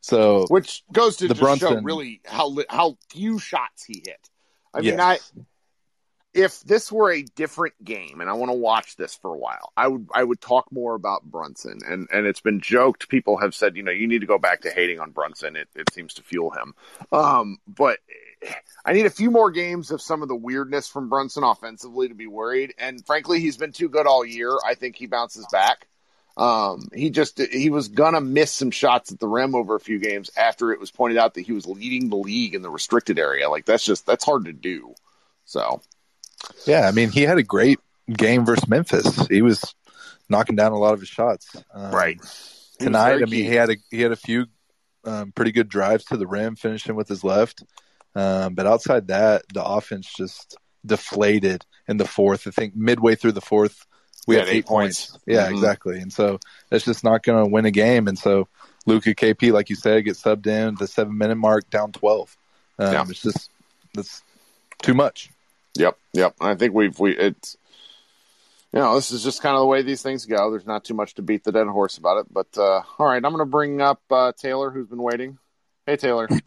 So 0.00 0.46
Which 0.48 0.82
goes 0.92 1.16
to 1.18 1.28
The 1.28 1.34
just 1.34 1.60
show 1.60 1.68
Brunson- 1.68 1.84
really 1.84 2.20
how 2.24 2.56
how 2.68 2.96
few 3.10 3.38
shots 3.38 3.84
he 3.84 4.02
hit. 4.04 4.30
I 4.74 4.80
mean. 4.80 5.00
I 5.00 5.18
if 6.34 6.60
this 6.62 6.90
were 6.90 7.12
a 7.12 7.22
different 7.22 7.74
game 7.84 8.20
and 8.20 8.30
I 8.30 8.32
want 8.32 8.50
to 8.50 8.56
watch 8.56 8.96
this 8.96 9.14
for 9.14 9.34
a 9.34 9.38
while, 9.38 9.70
I 9.76 9.86
would 9.86 10.08
I 10.14 10.24
would 10.24 10.40
talk 10.40 10.72
more 10.72 10.94
about 10.94 11.24
Brunson. 11.24 11.80
And 11.86 12.08
and 12.10 12.26
it's 12.26 12.40
been 12.40 12.60
joked. 12.60 13.08
People 13.08 13.36
have 13.36 13.54
said, 13.54 13.76
you 13.76 13.82
know, 13.82 13.92
you 13.92 14.08
need 14.08 14.20
to 14.20 14.26
go 14.26 14.38
back 14.38 14.62
to 14.62 14.70
hating 14.70 14.98
on 14.98 15.10
Brunson. 15.10 15.56
It 15.56 15.68
it 15.74 15.92
seems 15.92 16.14
to 16.14 16.22
fuel 16.22 16.50
him. 16.50 16.74
Um, 17.12 17.58
but 17.66 17.98
I 18.84 18.92
need 18.92 19.06
a 19.06 19.10
few 19.10 19.30
more 19.30 19.50
games 19.50 19.90
of 19.90 20.02
some 20.02 20.22
of 20.22 20.28
the 20.28 20.36
weirdness 20.36 20.88
from 20.88 21.08
Brunson 21.08 21.44
offensively 21.44 22.08
to 22.08 22.14
be 22.14 22.26
worried. 22.26 22.74
And 22.78 23.04
frankly, 23.06 23.40
he's 23.40 23.56
been 23.56 23.72
too 23.72 23.88
good 23.88 24.06
all 24.06 24.24
year. 24.24 24.56
I 24.66 24.74
think 24.74 24.96
he 24.96 25.06
bounces 25.06 25.46
back. 25.52 25.86
Um, 26.36 26.88
he 26.94 27.10
just 27.10 27.38
he 27.38 27.68
was 27.68 27.88
gonna 27.88 28.20
miss 28.20 28.50
some 28.50 28.70
shots 28.70 29.12
at 29.12 29.20
the 29.20 29.28
rim 29.28 29.54
over 29.54 29.74
a 29.74 29.80
few 29.80 29.98
games 29.98 30.30
after 30.36 30.72
it 30.72 30.80
was 30.80 30.90
pointed 30.90 31.18
out 31.18 31.34
that 31.34 31.42
he 31.42 31.52
was 31.52 31.66
leading 31.66 32.08
the 32.08 32.16
league 32.16 32.54
in 32.54 32.62
the 32.62 32.70
restricted 32.70 33.18
area. 33.18 33.50
Like 33.50 33.66
that's 33.66 33.84
just 33.84 34.06
that's 34.06 34.24
hard 34.24 34.46
to 34.46 34.52
do. 34.52 34.94
So 35.44 35.82
Yeah, 36.66 36.88
I 36.88 36.92
mean, 36.92 37.10
he 37.10 37.22
had 37.22 37.36
a 37.36 37.42
great 37.42 37.80
game 38.10 38.46
versus 38.46 38.66
Memphis. 38.66 39.26
He 39.26 39.42
was 39.42 39.74
knocking 40.30 40.56
down 40.56 40.72
a 40.72 40.78
lot 40.78 40.94
of 40.94 41.00
his 41.00 41.10
shots. 41.10 41.54
Um, 41.74 41.94
right 41.94 42.18
tonight, 42.78 43.16
I 43.16 43.18
mean, 43.18 43.28
key. 43.28 43.42
he 43.44 43.54
had 43.54 43.70
a 43.70 43.76
he 43.90 44.00
had 44.00 44.12
a 44.12 44.16
few 44.16 44.46
um, 45.04 45.32
pretty 45.32 45.52
good 45.52 45.68
drives 45.68 46.04
to 46.06 46.16
the 46.16 46.26
rim, 46.26 46.56
finishing 46.56 46.94
with 46.94 47.08
his 47.08 47.24
left. 47.24 47.62
Um, 48.14 48.54
but 48.54 48.66
outside 48.66 49.08
that, 49.08 49.42
the 49.52 49.64
offense 49.64 50.12
just 50.16 50.56
deflated 50.84 51.64
in 51.88 51.96
the 51.96 52.04
fourth. 52.04 52.46
I 52.46 52.50
think 52.50 52.74
midway 52.76 53.14
through 53.14 53.32
the 53.32 53.40
fourth, 53.40 53.86
we 54.26 54.36
had 54.36 54.48
eight, 54.48 54.56
eight 54.58 54.66
points. 54.66 55.10
points. 55.12 55.24
Yeah, 55.26 55.48
Mhm. 55.48 55.52
exactly. 55.52 55.98
And 56.00 56.12
so 56.12 56.38
that's 56.70 56.84
just 56.84 57.04
not 57.04 57.22
going 57.22 57.44
to 57.44 57.50
win 57.50 57.64
a 57.64 57.70
game. 57.70 58.08
And 58.08 58.18
so 58.18 58.48
Luka 58.86 59.14
KP, 59.14 59.52
like 59.52 59.70
you 59.70 59.76
said, 59.76 60.04
gets 60.04 60.22
subbed 60.22 60.46
in 60.46 60.74
the 60.76 60.86
seven 60.86 61.16
minute 61.16 61.36
mark, 61.36 61.68
down 61.70 61.92
twelve. 61.92 62.36
Um, 62.78 62.92
Yeah. 62.92 63.04
It's 63.08 63.22
just 63.22 63.50
that's 63.94 64.22
too 64.82 64.94
much. 64.94 65.30
Yep, 65.76 65.96
yep. 66.12 66.34
I 66.40 66.54
think 66.54 66.74
we've 66.74 66.98
we 66.98 67.16
it's 67.16 67.56
you 68.72 68.80
know 68.80 68.94
this 68.94 69.10
is 69.10 69.22
just 69.22 69.40
kind 69.42 69.54
of 69.56 69.60
the 69.60 69.66
way 69.66 69.82
these 69.82 70.02
things 70.02 70.26
go. 70.26 70.50
There's 70.50 70.66
not 70.66 70.84
too 70.84 70.94
much 70.94 71.14
to 71.14 71.22
beat 71.22 71.44
the 71.44 71.52
dead 71.52 71.66
horse 71.66 71.96
about 71.98 72.18
it. 72.18 72.26
But 72.32 72.48
uh, 72.58 72.82
all 72.98 73.06
right, 73.06 73.16
I'm 73.24 73.32
going 73.32 73.38
to 73.38 73.44
bring 73.46 73.80
up 73.80 74.00
uh, 74.10 74.32
Taylor, 74.36 74.70
who's 74.70 74.86
been 74.88 75.02
waiting. 75.02 75.38
Hey, 75.86 75.96
Taylor. 75.96 76.28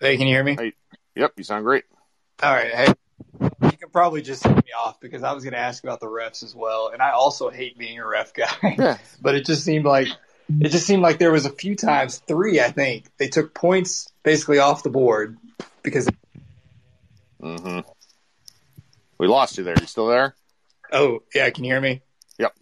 Hey, 0.00 0.16
can 0.16 0.26
you 0.26 0.34
hear 0.34 0.44
me? 0.44 0.56
Hey. 0.58 0.72
Yep, 1.14 1.32
you 1.36 1.44
sound 1.44 1.64
great. 1.64 1.84
All 2.42 2.52
right. 2.52 2.72
Hey, 2.72 2.94
you 3.40 3.72
can 3.72 3.90
probably 3.92 4.22
just 4.22 4.42
hit 4.46 4.56
me 4.56 4.72
off 4.78 4.98
because 5.00 5.22
I 5.22 5.32
was 5.32 5.44
going 5.44 5.52
to 5.52 5.58
ask 5.58 5.84
about 5.84 6.00
the 6.00 6.06
refs 6.06 6.42
as 6.42 6.54
well, 6.54 6.88
and 6.88 7.02
I 7.02 7.10
also 7.10 7.50
hate 7.50 7.76
being 7.76 7.98
a 7.98 8.06
ref 8.06 8.32
guy. 8.32 8.46
Yeah. 8.78 8.96
but 9.20 9.34
it 9.34 9.44
just 9.44 9.62
seemed 9.62 9.84
like 9.84 10.08
it 10.48 10.68
just 10.70 10.86
seemed 10.86 11.02
like 11.02 11.18
there 11.18 11.30
was 11.30 11.44
a 11.44 11.50
few 11.50 11.76
times, 11.76 12.18
three 12.26 12.60
I 12.60 12.70
think, 12.70 13.06
they 13.18 13.28
took 13.28 13.52
points 13.54 14.10
basically 14.22 14.58
off 14.58 14.82
the 14.82 14.90
board 14.90 15.36
because 15.82 16.08
Mm-hmm. 17.42 17.80
We 19.18 19.26
lost 19.26 19.56
you 19.58 19.64
there. 19.64 19.76
You 19.80 19.86
still 19.86 20.06
there? 20.06 20.34
oh 20.92 21.22
yeah, 21.34 21.48
can 21.50 21.64
you 21.64 21.72
hear 21.72 21.80
me? 21.80 22.02
Yep. 22.38 22.54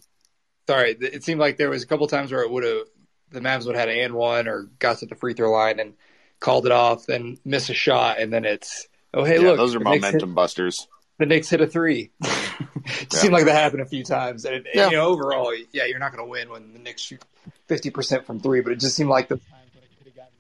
Sorry, 0.68 0.96
it 1.00 1.24
seemed 1.24 1.40
like 1.40 1.56
there 1.56 1.70
was 1.70 1.82
a 1.82 1.86
couple 1.86 2.06
times 2.08 2.30
where 2.32 2.42
it 2.42 2.50
would 2.50 2.64
have 2.64 2.82
the 3.30 3.40
Mavs 3.40 3.66
would 3.66 3.76
have 3.76 3.88
had 3.88 3.96
an 3.96 4.04
and 4.04 4.14
one 4.14 4.48
or 4.48 4.64
got 4.78 4.98
to 4.98 5.06
the 5.06 5.14
free 5.14 5.34
throw 5.34 5.50
line 5.52 5.78
and 5.80 5.94
called 6.40 6.66
it 6.66 6.72
off, 6.72 7.06
then 7.06 7.38
miss 7.44 7.68
a 7.70 7.74
shot, 7.74 8.18
and 8.20 8.32
then 8.32 8.44
it's 8.44 8.86
oh 9.14 9.24
hey 9.24 9.40
yeah, 9.40 9.48
look 9.48 9.56
those 9.56 9.74
are 9.74 9.78
Knicks 9.80 9.94
hit- 9.94 10.02
momentum 10.14 10.34
busters. 10.34 10.86
the 11.18 11.26
Knicks 11.26 11.48
hit 11.50 11.60
a 11.60 11.66
three. 11.66 12.10
it 12.20 13.12
Yeah. 13.12 13.18
seemed 13.18 13.32
like 13.32 13.44
that 13.46 13.54
happened 13.54 13.82
a 13.82 13.86
few 13.86 14.04
times. 14.04 14.44
And, 14.44 14.54
and, 14.56 14.66
Yeah. 14.74 14.90
you 14.90 14.96
know, 14.96 15.06
overall, 15.08 15.52
yeah, 15.72 15.84
you're 15.86 15.98
not 15.98 16.12
going 16.12 16.24
to 16.24 16.30
win 16.30 16.48
when 16.50 16.72
the 16.72 16.78
Knicks 16.78 17.02
shoot 17.02 17.22
50% 17.68 18.24
from 18.24 18.40
three, 18.40 18.60
but 18.60 18.72
it 18.72 18.80
just 18.80 18.94
seemed 18.96 19.10
like 19.10 19.28
the 19.28 19.36
times 19.36 19.74
when 19.74 19.82
it 19.84 19.90
could 19.98 20.06
have 20.06 20.16
gotten, 20.16 20.32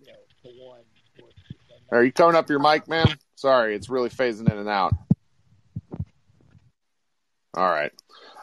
you 0.00 0.06
know, 0.06 0.12
to 0.42 0.64
one. 0.66 0.80
Are 1.92 2.04
you 2.04 2.12
coming 2.12 2.34
up 2.36 2.48
your 2.50 2.58
mic, 2.58 2.88
man? 2.88 3.06
Sorry, 3.36 3.74
it's 3.74 3.88
really 3.88 4.10
phasing 4.10 4.50
in 4.50 4.58
and 4.58 4.68
out. 4.68 4.92
All 7.54 7.68
right. 7.70 7.92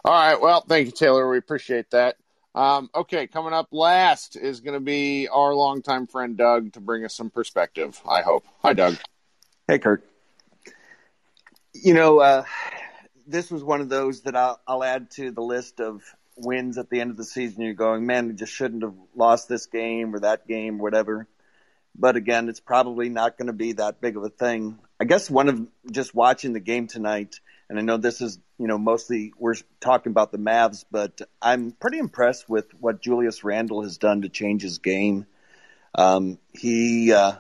All 0.06 0.12
right. 0.14 0.40
Well, 0.42 0.62
thank 0.62 0.88
you, 0.88 0.92
Taylor. 0.92 1.30
We 1.30 1.38
appreciate 1.38 1.92
that. 1.92 2.16
Um, 2.56 2.90
okay, 2.94 3.26
coming 3.28 3.54
up 3.54 3.70
last 3.72 4.36
is 4.36 4.60
going 4.60 4.76
to 4.76 4.80
be 4.80 5.28
our 5.28 5.56
longtime 5.56 6.06
friend 6.08 6.38
Doug 6.38 6.74
to 6.74 6.80
bring 6.80 7.04
us 7.04 7.16
some 7.16 7.32
perspective, 7.32 8.00
I 8.08 8.22
hope. 8.22 8.46
Hi, 8.62 8.74
Doug. 8.74 8.98
Hey, 9.68 9.80
Kirk. 9.80 10.04
You 11.74 11.96
know, 11.96 12.20
uh, 12.20 12.44
this 13.26 13.50
was 13.50 13.64
one 13.64 13.82
of 13.82 13.90
those 13.90 14.22
that 14.22 14.36
I'll, 14.36 14.60
I'll 14.68 14.84
add 14.84 15.10
to 15.12 15.32
the 15.32 15.42
list 15.42 15.80
of 15.80 16.04
wins 16.38 16.78
at 16.78 16.90
the 16.92 17.02
end 17.02 17.10
of 17.10 17.18
the 17.18 17.24
season. 17.24 17.64
You're 17.64 17.74
going, 17.74 18.06
man, 18.06 18.28
we 18.28 18.34
just 18.34 18.54
shouldn't 18.54 18.84
have 18.84 18.96
lost 19.16 19.50
this 19.50 19.66
game 19.66 20.14
or 20.14 20.20
that 20.20 20.48
game, 20.48 20.78
whatever. 20.78 21.28
But 21.96 22.16
again, 22.16 22.50
it's 22.50 22.60
probably 22.60 23.10
not 23.10 23.38
going 23.38 23.48
to 23.48 23.54
be 23.54 23.74
that 23.74 24.00
big 24.00 24.16
of 24.16 24.24
a 24.24 24.30
thing. 24.30 24.78
I 25.04 25.06
guess 25.06 25.30
one 25.30 25.50
of 25.50 25.68
just 25.92 26.16
watching 26.16 26.54
the 26.54 26.62
game 26.62 26.88
tonight, 26.88 27.42
and 27.68 27.78
I 27.78 27.82
know 27.82 27.98
this 27.98 28.22
is, 28.22 28.40
you 28.58 28.68
know, 28.68 28.78
mostly 28.78 29.34
we're 29.38 29.56
talking 29.82 30.12
about 30.12 30.32
the 30.32 30.38
Mavs, 30.38 30.86
but 30.90 31.22
I'm 31.42 31.72
pretty 31.74 31.98
impressed 31.98 32.48
with 32.48 32.74
what 32.80 33.02
Julius 33.02 33.44
Randle 33.44 33.84
has 33.84 33.98
done 33.98 34.22
to 34.22 34.30
change 34.30 34.62
his 34.62 34.78
game. 34.78 35.26
Um, 35.94 36.40
he, 36.54 37.12
uh, 37.12 37.34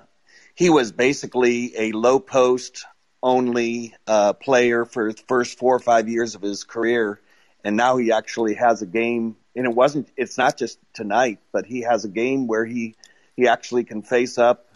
he 0.55 0.69
was 0.69 0.91
basically 0.91 1.71
a 1.77 1.93
low 1.93 2.19
post 2.19 2.83
only 3.21 3.95
uh, 4.07 4.33
player 4.33 4.83
for 4.83 5.13
the 5.13 5.23
first 5.29 5.57
four 5.57 5.73
or 5.73 5.79
five 5.79 6.09
years 6.09 6.35
of 6.35 6.41
his 6.41 6.65
career, 6.65 7.21
and 7.63 7.77
now 7.77 7.95
he 7.95 8.11
actually 8.11 8.55
has 8.55 8.81
a 8.81 8.85
game. 8.85 9.37
And 9.55 9.65
it 9.65 9.73
wasn't. 9.73 10.09
It's 10.17 10.37
not 10.37 10.57
just 10.57 10.79
tonight, 10.93 11.39
but 11.53 11.65
he 11.65 11.83
has 11.83 12.03
a 12.03 12.09
game 12.09 12.45
where 12.45 12.65
he 12.65 12.95
he 13.37 13.47
actually 13.47 13.85
can 13.85 14.01
face 14.01 14.37
up 14.37 14.67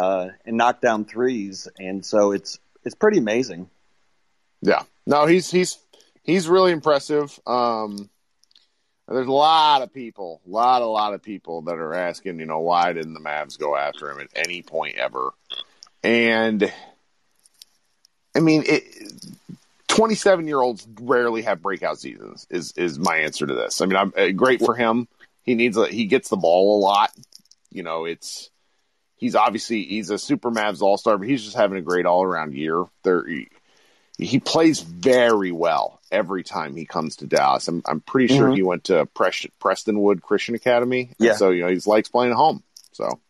uh, 0.00 0.28
and 0.44 0.56
knock 0.56 0.80
down 0.80 1.04
threes, 1.04 1.68
and 1.78 2.04
so 2.04 2.32
it's 2.32 2.58
it's 2.84 2.94
pretty 2.94 3.18
amazing. 3.18 3.68
Yeah. 4.62 4.82
No, 5.06 5.26
he's 5.26 5.50
he's 5.50 5.78
he's 6.22 6.48
really 6.48 6.72
impressive. 6.72 7.38
Um, 7.46 8.10
there's 9.08 9.26
a 9.26 9.32
lot 9.32 9.80
of 9.80 9.92
people, 9.92 10.42
a 10.46 10.50
lot, 10.50 10.82
a 10.82 10.86
lot 10.86 11.14
of 11.14 11.22
people 11.22 11.62
that 11.62 11.76
are 11.76 11.94
asking, 11.94 12.38
you 12.40 12.44
know, 12.44 12.58
why 12.58 12.92
didn't 12.92 13.14
the 13.14 13.20
Mavs 13.20 13.58
go 13.58 13.74
after 13.74 14.10
him 14.10 14.20
at 14.20 14.28
any 14.34 14.60
point 14.60 14.96
ever? 14.96 15.30
And 16.02 16.70
I 18.36 18.40
mean, 18.40 18.64
it, 18.66 18.84
27 19.88 20.46
year 20.46 20.60
olds 20.60 20.86
rarely 21.00 21.42
have 21.42 21.62
breakout 21.62 21.98
seasons. 21.98 22.46
Is 22.50 22.72
is 22.72 22.98
my 22.98 23.16
answer 23.16 23.46
to 23.46 23.54
this? 23.54 23.80
I 23.80 23.86
mean, 23.86 23.96
I'm 23.96 24.12
uh, 24.16 24.28
great 24.28 24.60
for 24.60 24.74
him. 24.74 25.08
He 25.42 25.54
needs 25.54 25.76
a, 25.78 25.88
he 25.88 26.04
gets 26.04 26.28
the 26.28 26.36
ball 26.36 26.78
a 26.78 26.80
lot. 26.80 27.10
You 27.72 27.82
know, 27.82 28.04
it's 28.04 28.50
he's 29.18 29.34
obviously 29.34 29.84
he's 29.84 30.10
a 30.10 30.18
super 30.18 30.50
Mavs 30.50 30.80
all 30.80 30.96
star, 30.96 31.18
but 31.18 31.28
he's 31.28 31.44
just 31.44 31.56
having 31.56 31.78
a 31.78 31.82
great 31.82 32.06
all 32.06 32.22
around 32.22 32.54
year. 32.54 32.84
There, 33.02 33.26
he, 33.26 33.48
he 34.16 34.40
plays 34.40 34.80
very 34.80 35.52
well 35.52 36.00
every 36.10 36.42
time 36.42 36.74
he 36.74 36.86
comes 36.86 37.16
to 37.16 37.26
Dallas. 37.26 37.68
I'm 37.68 37.82
I'm 37.86 38.00
pretty 38.00 38.34
sure 38.34 38.48
Mhm. 38.48 38.54
he 38.56 38.62
went 38.62 38.84
to 38.84 39.06
Pres- 39.06 39.46
Prestonwood 39.60 40.22
Christian 40.22 40.54
Academy. 40.54 41.10
Yeah. 41.18 41.34
So 41.34 41.50
you 41.50 41.62
know 41.62 41.68
he 41.68 41.78
likes 41.86 42.08
playing 42.08 42.32
at 42.32 42.36
home. 42.36 42.62
So 42.92 43.20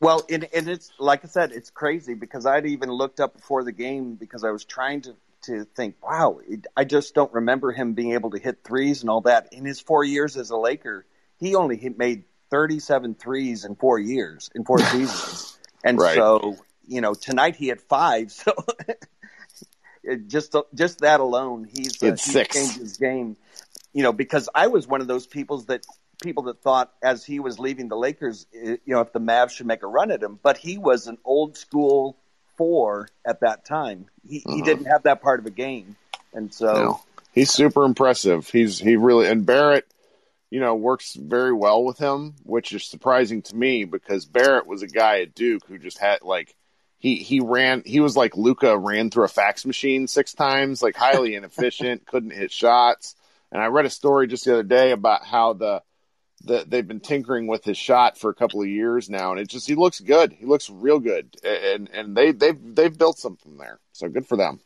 Well, 0.00 0.24
and, 0.30 0.48
and 0.54 0.68
it's 0.68 0.90
like 0.98 1.24
I 1.24 1.28
said, 1.28 1.52
it's 1.52 1.70
crazy 1.70 2.14
because 2.14 2.44
I'd 2.46 2.66
even 2.66 2.90
looked 2.90 3.20
up 3.20 3.34
before 3.34 3.62
the 3.64 3.72
game 3.72 4.14
because 4.14 4.44
I 4.44 4.50
was 4.50 4.64
trying 4.64 5.02
to 5.02 5.14
to 5.42 5.64
think, 5.64 5.94
wow, 6.02 6.40
it, 6.48 6.66
I 6.76 6.82
just 6.84 7.14
don't 7.14 7.32
remember 7.32 7.70
him 7.70 7.92
being 7.92 8.14
able 8.14 8.30
to 8.30 8.38
hit 8.38 8.64
threes 8.64 9.02
and 9.02 9.10
all 9.10 9.20
that. 9.20 9.52
In 9.52 9.64
his 9.64 9.78
four 9.78 10.02
years 10.02 10.36
as 10.36 10.50
a 10.50 10.56
Laker, 10.56 11.06
he 11.38 11.54
only 11.54 11.76
hit, 11.76 11.96
made 11.96 12.24
37 12.50 13.14
threes 13.14 13.64
in 13.64 13.74
four 13.76 13.98
years, 13.98 14.50
in 14.54 14.64
four 14.64 14.78
seasons. 14.92 15.58
And 15.84 15.98
Right. 15.98 16.16
so, 16.16 16.56
you 16.86 17.00
know, 17.00 17.14
tonight 17.14 17.56
he 17.56 17.68
had 17.68 17.80
five. 17.80 18.32
So 18.46 18.54
it 20.12 20.28
just 20.28 20.54
just 20.72 21.00
that 21.00 21.18
alone, 21.18 21.64
he's 21.64 22.00
uh, 22.00 22.14
six. 22.14 22.54
changed 22.54 22.78
his 22.78 22.96
game. 22.96 23.36
You 23.92 24.04
know, 24.04 24.12
because 24.12 24.48
I 24.54 24.68
was 24.68 24.86
one 24.86 25.00
of 25.00 25.08
those 25.08 25.26
peoples 25.26 25.66
that 25.66 25.84
people 26.22 26.44
that 26.44 26.60
thought 26.62 26.92
as 27.02 27.24
he 27.24 27.40
was 27.40 27.58
leaving 27.58 27.88
the 27.88 27.96
Lakers, 27.96 28.46
you 28.52 28.78
know, 28.86 29.00
if 29.00 29.12
the 29.12 29.20
Mavs 29.20 29.50
should 29.50 29.66
make 29.66 29.82
a 29.82 29.86
run 29.86 30.10
at 30.10 30.22
him. 30.22 30.38
But 30.42 30.58
he 30.58 30.78
was 30.78 31.06
an 31.08 31.18
old 31.24 31.56
school 31.56 32.16
four 32.56 33.08
at 33.24 33.40
that 33.40 33.64
time. 33.64 34.06
He 34.26 34.40
mm-hmm. 34.40 34.52
he 34.52 34.62
didn't 34.62 34.86
have 34.86 35.04
that 35.04 35.22
part 35.22 35.40
of 35.40 35.46
a 35.46 35.50
game, 35.50 35.96
and 36.32 36.52
so 36.52 36.72
no. 36.72 37.00
he's 37.32 37.50
super 37.50 37.84
impressive. 37.84 38.48
He's 38.48 38.78
he 38.78 38.96
really 38.96 39.26
and 39.26 39.44
Barrett, 39.44 39.86
you 40.50 40.60
know, 40.60 40.74
works 40.74 41.14
very 41.14 41.52
well 41.52 41.84
with 41.84 41.98
him, 41.98 42.34
which 42.42 42.72
is 42.72 42.84
surprising 42.84 43.42
to 43.42 43.56
me 43.56 43.84
because 43.84 44.24
Barrett 44.24 44.66
was 44.66 44.82
a 44.82 44.88
guy 44.88 45.20
at 45.20 45.34
Duke 45.34 45.66
who 45.66 45.78
just 45.78 45.98
had 45.98 46.22
like 46.22 46.54
he 46.98 47.16
he 47.16 47.40
ran 47.40 47.82
he 47.84 48.00
was 48.00 48.16
like 48.16 48.36
Luka 48.36 48.76
ran 48.78 49.10
through 49.10 49.24
a 49.24 49.28
fax 49.28 49.66
machine 49.66 50.06
six 50.06 50.34
times, 50.34 50.82
like 50.82 50.96
highly 50.96 51.34
inefficient, 51.36 52.06
couldn't 52.06 52.32
hit 52.32 52.52
shots. 52.52 53.14
And 53.52 53.62
I 53.62 53.66
read 53.66 53.86
a 53.86 53.90
story 53.90 54.26
just 54.26 54.44
the 54.44 54.54
other 54.54 54.62
day 54.62 54.92
about 54.92 55.24
how 55.24 55.52
the 55.52 55.82
that 56.44 56.70
they've 56.70 56.86
been 56.86 57.00
tinkering 57.00 57.46
with 57.46 57.64
his 57.64 57.76
shot 57.76 58.18
for 58.18 58.30
a 58.30 58.34
couple 58.34 58.60
of 58.60 58.68
years 58.68 59.10
now, 59.10 59.32
and 59.32 59.40
it 59.40 59.48
just 59.48 59.66
he 59.66 59.74
looks 59.74 60.00
good. 60.00 60.32
He 60.32 60.46
looks 60.46 60.70
real 60.70 61.00
good, 61.00 61.36
and 61.44 61.88
and 61.92 62.16
they 62.16 62.32
they've 62.32 62.58
they've 62.74 62.96
built 62.96 63.18
something 63.18 63.56
there. 63.56 63.80
So 63.92 64.08
good 64.08 64.26
for 64.26 64.36
them. 64.36 64.60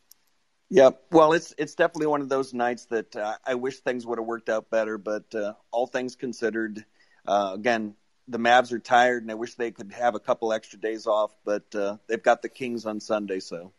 Yeah, 0.70 0.90
well, 1.10 1.32
it's 1.32 1.52
it's 1.58 1.74
definitely 1.74 2.06
one 2.06 2.20
of 2.20 2.28
those 2.28 2.54
nights 2.54 2.84
that 2.86 3.16
uh, 3.16 3.36
I 3.44 3.54
wish 3.54 3.78
things 3.80 4.06
would 4.06 4.18
have 4.18 4.26
worked 4.26 4.48
out 4.48 4.70
better. 4.70 4.98
But 4.98 5.34
uh, 5.34 5.54
all 5.72 5.88
things 5.88 6.14
considered, 6.14 6.84
uh, 7.26 7.52
again, 7.54 7.94
the 8.28 8.38
Mavs 8.38 8.70
are 8.72 8.78
tired, 8.78 9.22
and 9.22 9.32
I 9.32 9.34
wish 9.34 9.56
they 9.56 9.72
could 9.72 9.92
have 9.92 10.14
a 10.14 10.20
couple 10.20 10.52
extra 10.52 10.78
days 10.78 11.08
off. 11.08 11.34
But 11.44 11.74
uh, 11.74 11.96
they've 12.06 12.22
got 12.22 12.42
the 12.42 12.48
Kings 12.48 12.86
on 12.86 13.00
Sunday, 13.00 13.40
so 13.40 13.72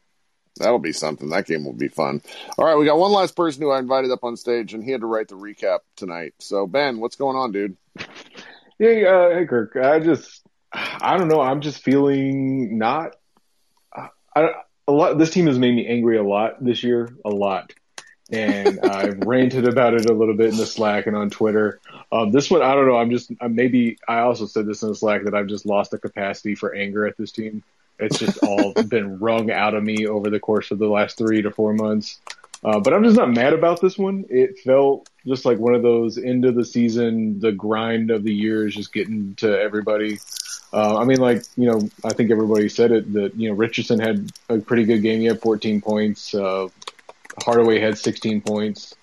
That'll 0.58 0.80
be 0.80 0.92
something. 0.92 1.30
That 1.30 1.46
game 1.46 1.64
will 1.64 1.74
be 1.74 1.88
fun. 1.88 2.22
All 2.58 2.66
right, 2.66 2.76
we 2.76 2.86
got 2.86 2.98
one 2.98 3.12
last 3.12 3.36
person 3.36 3.62
who 3.62 3.72
I 3.72 3.80
invited 3.80 4.12
up 4.12 4.24
on 4.24 4.36
stage, 4.36 4.74
and 4.74 4.84
he 4.84 4.92
had 4.92 5.02
to 5.02 5.08
write 5.08 5.30
the 5.30 5.36
recap 5.36 5.80
tonight. 5.96 6.34
So, 6.40 6.68
Ben, 6.68 7.00
what's 7.00 7.16
going 7.16 7.38
on, 7.38 7.52
dude? 7.52 7.78
Hey, 8.78 9.06
uh, 9.06 9.30
hey, 9.30 9.46
Kirk. 9.46 9.78
I 9.82 10.00
just, 10.00 10.44
I 10.74 11.18
don't 11.18 11.30
know. 11.30 11.40
I'm 11.40 11.62
just 11.62 11.82
feeling 11.84 12.78
not. 12.78 13.16
I, 14.36 14.50
a 14.92 14.96
lot. 14.96 15.18
This 15.18 15.32
team 15.32 15.48
has 15.48 15.58
made 15.58 15.76
me 15.76 15.88
angry 15.88 16.18
a 16.18 16.24
lot 16.24 16.64
this 16.64 16.84
year, 16.84 17.16
a 17.26 17.30
lot, 17.30 17.74
and 18.32 18.80
I've 18.84 19.20
ranted 19.20 19.68
about 19.68 19.94
it 19.94 20.10
a 20.10 20.14
little 20.14 20.36
bit 20.36 20.52
in 20.52 20.58
the 20.58 20.66
Slack 20.66 21.08
and 21.08 21.16
on 21.16 21.30
Twitter. 21.30 21.80
Um, 22.12 22.32
this 22.32 22.50
one, 22.50 22.62
I 22.62 22.76
don't 22.76 22.88
know. 22.88 22.98
I'm 22.98 23.12
just 23.12 23.32
maybe 23.42 23.98
I 24.08 24.20
also 24.20 24.46
said 24.46 24.66
this 24.66 24.84
in 24.84 24.90
the 24.90 24.96
Slack 24.96 25.24
that 25.26 25.34
I've 25.34 25.48
just 25.48 25.66
lost 25.66 25.92
the 25.92 25.98
capacity 25.98 26.56
for 26.56 26.76
anger 26.76 27.08
at 27.08 27.18
this 27.18 27.32
team. 27.32 27.64
It's 28.00 28.20
just 28.20 28.38
all 28.44 28.74
been 28.74 29.20
wrung 29.20 29.52
out 29.52 29.74
of 29.74 29.84
me 29.84 30.08
over 30.08 30.30
the 30.30 30.40
course 30.40 30.72
of 30.72 30.80
the 30.80 30.88
last 30.88 31.18
three 31.18 31.42
to 31.42 31.52
four 31.52 31.74
months. 31.74 32.20
Uh, 32.64 32.80
but 32.80 32.94
I'm 32.94 33.04
just 33.04 33.18
not 33.18 33.32
mad 33.32 33.54
about 33.54 33.82
this 33.82 33.98
one. 33.98 34.26
It 34.30 34.60
felt 34.60 35.10
just 35.26 35.46
like 35.46 35.58
one 35.58 35.74
of 35.74 35.82
those 35.82 36.18
end 36.18 36.46
of 36.46 36.54
the 36.54 36.66
season, 36.66 37.40
the 37.40 37.52
grind 37.52 38.12
of 38.12 38.24
the 38.24 38.34
year 38.34 38.68
is 38.68 38.76
just 38.76 38.94
getting 38.94 39.34
to 39.36 39.60
everybody. 39.60 40.20
Uh, 40.74 40.98
I 40.98 41.06
mean, 41.06 41.20
like, 41.20 41.44
you 41.58 41.70
know, 41.70 41.90
I 42.04 42.14
think 42.14 42.32
everybody 42.32 42.70
said 42.70 42.92
it 42.92 43.12
that, 43.14 43.36
you 43.36 43.50
know, 43.50 43.56
Richardson 43.56 44.00
had 44.00 44.32
a 44.50 44.60
pretty 44.60 44.86
good 44.86 45.02
game. 45.02 45.20
He 45.20 45.26
had 45.26 45.42
14 45.42 45.82
points. 45.82 46.34
Uh, 46.34 46.70
Hardaway 47.44 47.80
had 47.80 47.98
16 47.98 48.42
points. 48.42 48.96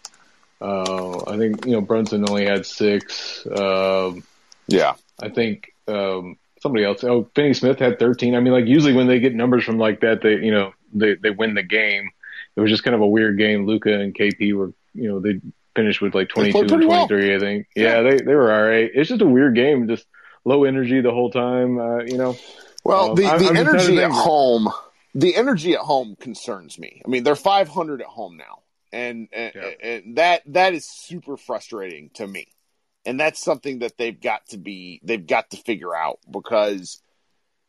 Uh, 0.61 1.31
I 1.31 1.37
think, 1.37 1.66
you 1.66 1.72
know, 1.72 1.81
Brunson 1.81 2.28
only 2.28 2.46
had 2.46 2.64
six. 2.64 3.46
Um, 3.46 4.22
yeah. 4.66 4.94
I 5.20 5.28
think, 5.28 5.72
um, 5.87 6.38
somebody 6.61 6.85
else. 6.85 7.04
Oh, 7.04 7.28
Finney 7.35 7.54
Smith 7.54 7.78
had 7.78 7.98
13. 7.98 8.35
I 8.35 8.40
mean, 8.40 8.52
like 8.52 8.66
usually 8.66 8.92
when 8.92 9.07
they 9.07 9.20
get 9.20 9.35
numbers 9.35 9.64
from 9.64 9.78
like 9.78 10.00
that, 10.00 10.22
they 10.22 10.35
you 10.35 10.50
know 10.50 10.72
they 10.92 11.14
they 11.14 11.31
win 11.31 11.54
the 11.54 11.62
game. 11.62 12.11
It 12.57 12.61
was 12.61 12.70
just 12.70 12.85
kind 12.85 12.94
of 12.94 13.00
a 13.00 13.07
weird 13.07 13.38
game. 13.38 13.66
Luka 13.66 13.92
and 13.92 14.14
KP 14.14 14.54
were 14.54 14.72
you 14.94 15.09
know 15.09 15.20
they 15.20 15.40
finished 15.76 16.00
with 16.00 16.14
like 16.14 16.28
22 16.28 16.59
and 16.59 16.68
23. 16.68 16.88
Well. 16.88 17.37
I 17.37 17.38
think. 17.38 17.66
Yeah, 17.74 18.00
yeah, 18.00 18.02
they 18.02 18.16
they 18.18 18.35
were 18.35 18.52
all 18.52 18.62
right. 18.62 18.90
It's 18.92 19.09
just 19.09 19.22
a 19.22 19.26
weird 19.26 19.54
game. 19.54 19.88
Just 19.88 20.07
low 20.49 20.65
energy 20.65 21.01
the 21.01 21.11
whole 21.11 21.31
time. 21.31 21.79
Uh, 21.79 21.99
you 21.99 22.17
know. 22.17 22.37
Well, 22.85 23.11
um, 23.11 23.15
the, 23.17 23.23
the 23.23 23.49
I'm, 23.51 23.57
energy 23.57 23.99
at 23.99 24.11
home, 24.11 24.69
the 25.15 25.37
energy 25.37 25.75
at 25.75 25.81
home 25.81 26.17
concerns 26.19 26.79
me. 26.79 27.03
I 27.05 27.09
mean, 27.09 27.23
they're 27.23 27.37
500 27.37 28.01
at 28.01 28.07
home 28.07 28.37
now, 28.37 28.63
and 28.93 29.29
and, 29.33 29.53
yeah. 29.55 29.71
and 29.83 30.17
that 30.17 30.43
that 30.47 30.75
is 30.75 30.89
super 30.89 31.37
frustrating 31.37 32.11
to 32.15 32.27
me 32.27 32.49
and 33.09 33.19
that's 33.19 33.43
something 33.43 33.79
that 33.79 33.97
they've 33.97 34.21
got 34.21 34.47
to 34.49 34.59
be 34.59 35.01
they've 35.03 35.27
got 35.27 35.51
to 35.51 35.57
figure 35.57 35.97
out 35.97 36.19
because 36.31 37.01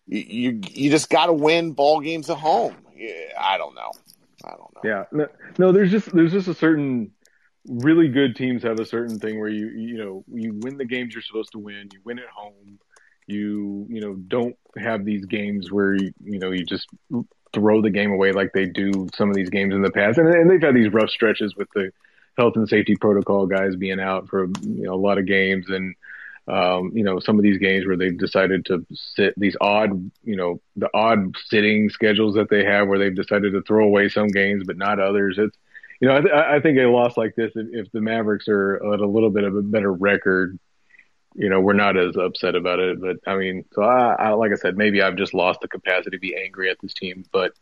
you 0.06 0.60
you 0.70 0.90
just 0.90 1.10
got 1.10 1.28
to 1.28 1.34
win 1.34 1.72
ball 1.72 2.02
games 2.02 2.30
at 2.30 2.38
home. 2.38 2.76
I 3.40 3.58
don't 3.58 3.74
know. 3.74 3.92
I 4.44 4.50
don't 4.50 4.76
know. 4.76 4.82
Yeah, 4.84 5.04
no, 5.12 5.28
no, 5.58 5.72
there's 5.72 5.92
just 5.92 6.14
there's 6.14 6.34
just 6.34 6.50
a 6.50 6.54
certain 6.54 7.12
really 7.68 8.08
good 8.08 8.36
teams 8.36 8.64
have 8.64 8.80
a 8.80 8.86
certain 8.86 9.20
thing 9.20 9.40
where 9.40 9.50
you 9.50 9.68
you 9.68 9.98
know 9.98 10.24
you 10.32 10.54
win 10.62 10.78
the 10.78 10.86
games 10.86 11.14
you're 11.14 11.24
supposed 11.24 11.52
to 11.52 11.60
win. 11.60 11.90
You 11.94 12.00
win 12.04 12.20
at 12.20 12.30
home. 12.34 12.80
You 13.28 13.86
you 13.90 14.02
know 14.02 14.16
don't 14.16 14.56
have 14.78 15.06
these 15.06 15.26
games 15.26 15.72
where 15.72 15.94
you, 15.94 16.12
you 16.24 16.40
know 16.40 16.52
you 16.52 16.66
just 16.66 16.88
throw 17.54 17.82
the 17.82 17.90
game 17.90 18.12
away 18.12 18.32
like 18.32 18.52
they 18.54 18.66
do 18.66 19.08
some 19.16 19.30
of 19.30 19.36
these 19.36 19.50
games 19.50 19.74
in 19.74 19.82
the 19.82 19.92
past, 19.92 20.18
and, 20.18 20.28
and 20.28 20.50
they've 20.50 20.62
had 20.62 20.76
these 20.76 20.92
rough 20.92 21.10
stretches 21.10 21.56
with 21.56 21.68
the 21.74 21.92
health 22.38 22.54
and 22.56 22.70
safety 22.70 22.96
protocol 22.96 23.46
guys 23.46 23.76
being 23.76 24.00
out 24.00 24.30
for 24.30 24.46
you 24.62 24.84
know 24.84 24.94
a 24.94 24.96
lot 24.96 25.18
of 25.18 25.26
games 25.26 25.66
and 25.70 25.96
um, 26.48 26.92
you 26.96 27.04
know 27.04 27.20
some 27.20 27.38
of 27.38 27.44
these 27.44 27.58
games 27.58 27.86
where 27.86 27.98
they've 27.98 28.18
decided 28.18 28.66
to 28.66 28.86
sit 28.94 29.34
these 29.38 29.58
odd 29.62 30.10
you 30.24 30.36
know 30.36 30.60
the 30.76 30.90
odd 30.94 31.36
sitting 31.48 31.90
schedules 31.90 32.36
that 32.36 32.50
they 32.50 32.64
have 32.64 32.88
where 32.88 32.98
they've 32.98 33.16
decided 33.16 33.54
to 33.54 33.62
throw 33.64 33.86
away 33.86 34.10
some 34.10 34.28
games 34.28 34.64
but 34.66 34.78
not 34.78 35.00
others 35.00 35.38
it's 35.38 35.58
you 36.00 36.08
know 36.08 36.18
I, 36.18 36.22
th- 36.22 36.34
I 36.34 36.60
think 36.60 36.78
a 36.78 36.86
loss 36.86 37.18
like 37.18 37.36
this 37.36 37.52
if, 37.56 37.68
if 37.72 37.92
the 37.92 38.02
Mavericks 38.02 38.48
are 38.48 38.76
at 38.94 39.00
a 39.00 39.08
little 39.08 39.30
bit 39.30 39.44
of 39.44 39.56
a 39.56 39.62
better 39.62 39.92
record 39.92 40.60
you 41.36 41.50
know 41.50 41.60
we're 41.60 41.74
not 41.74 41.98
as 41.98 42.18
upset 42.18 42.56
about 42.56 42.80
it 42.80 43.00
but 43.00 43.18
I 43.26 43.36
mean 43.36 43.66
so 43.74 43.84
I, 43.84 44.14
I 44.14 44.30
like 44.32 44.52
I 44.52 44.56
said 44.56 44.78
maybe 44.78 45.02
I've 45.02 45.16
just 45.16 45.34
lost 45.34 45.62
the 45.62 45.68
capacity 45.68 46.12
to 46.12 46.20
be 46.20 46.36
angry 46.36 46.70
at 46.70 46.78
this 46.82 46.94
team 46.94 47.26
but 47.32 47.54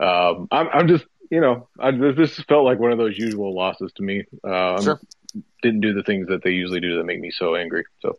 um, 0.00 0.46
I'm, 0.52 0.68
I'm 0.68 0.88
just 0.88 1.04
you 1.30 1.40
know, 1.40 1.68
I, 1.78 1.90
this 1.90 2.36
felt 2.48 2.64
like 2.64 2.78
one 2.78 2.92
of 2.92 2.98
those 2.98 3.18
usual 3.18 3.54
losses 3.54 3.92
to 3.96 4.02
me. 4.02 4.24
Um, 4.44 4.82
sure. 4.82 5.00
Didn't 5.62 5.80
do 5.80 5.92
the 5.92 6.02
things 6.02 6.28
that 6.28 6.42
they 6.42 6.50
usually 6.50 6.80
do 6.80 6.96
that 6.96 7.04
make 7.04 7.20
me 7.20 7.30
so 7.30 7.54
angry. 7.54 7.84
So, 8.00 8.18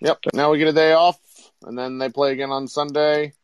yep. 0.00 0.18
Now 0.32 0.50
we 0.50 0.58
get 0.58 0.68
a 0.68 0.72
day 0.72 0.92
off, 0.92 1.18
and 1.62 1.78
then 1.78 1.98
they 1.98 2.08
play 2.08 2.32
again 2.32 2.50
on 2.50 2.66
Sunday, 2.66 3.34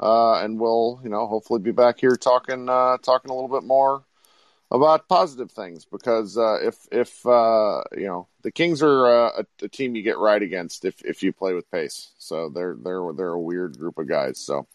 uh, 0.00 0.40
and 0.40 0.58
we'll, 0.58 1.00
you 1.04 1.10
know, 1.10 1.26
hopefully 1.26 1.60
be 1.60 1.70
back 1.70 2.00
here 2.00 2.16
talking, 2.16 2.68
uh, 2.68 2.98
talking 2.98 3.30
a 3.30 3.34
little 3.34 3.48
bit 3.48 3.66
more 3.66 4.02
about 4.70 5.08
positive 5.08 5.50
things 5.50 5.84
because 5.84 6.36
uh, 6.36 6.58
if 6.62 6.76
if 6.90 7.24
uh, 7.26 7.82
you 7.96 8.06
know 8.06 8.28
the 8.42 8.50
Kings 8.50 8.82
are 8.82 9.06
uh, 9.06 9.42
a, 9.42 9.64
a, 9.64 9.68
team 9.68 9.94
you 9.94 10.02
get 10.02 10.18
right 10.18 10.42
against 10.42 10.84
if 10.84 11.00
if 11.04 11.22
you 11.22 11.32
play 11.32 11.54
with 11.54 11.70
pace. 11.70 12.12
So 12.18 12.48
they're 12.48 12.76
they're 12.82 13.12
they're 13.16 13.28
a 13.28 13.40
weird 13.40 13.78
group 13.78 13.98
of 13.98 14.08
guys. 14.08 14.38
So 14.38 14.66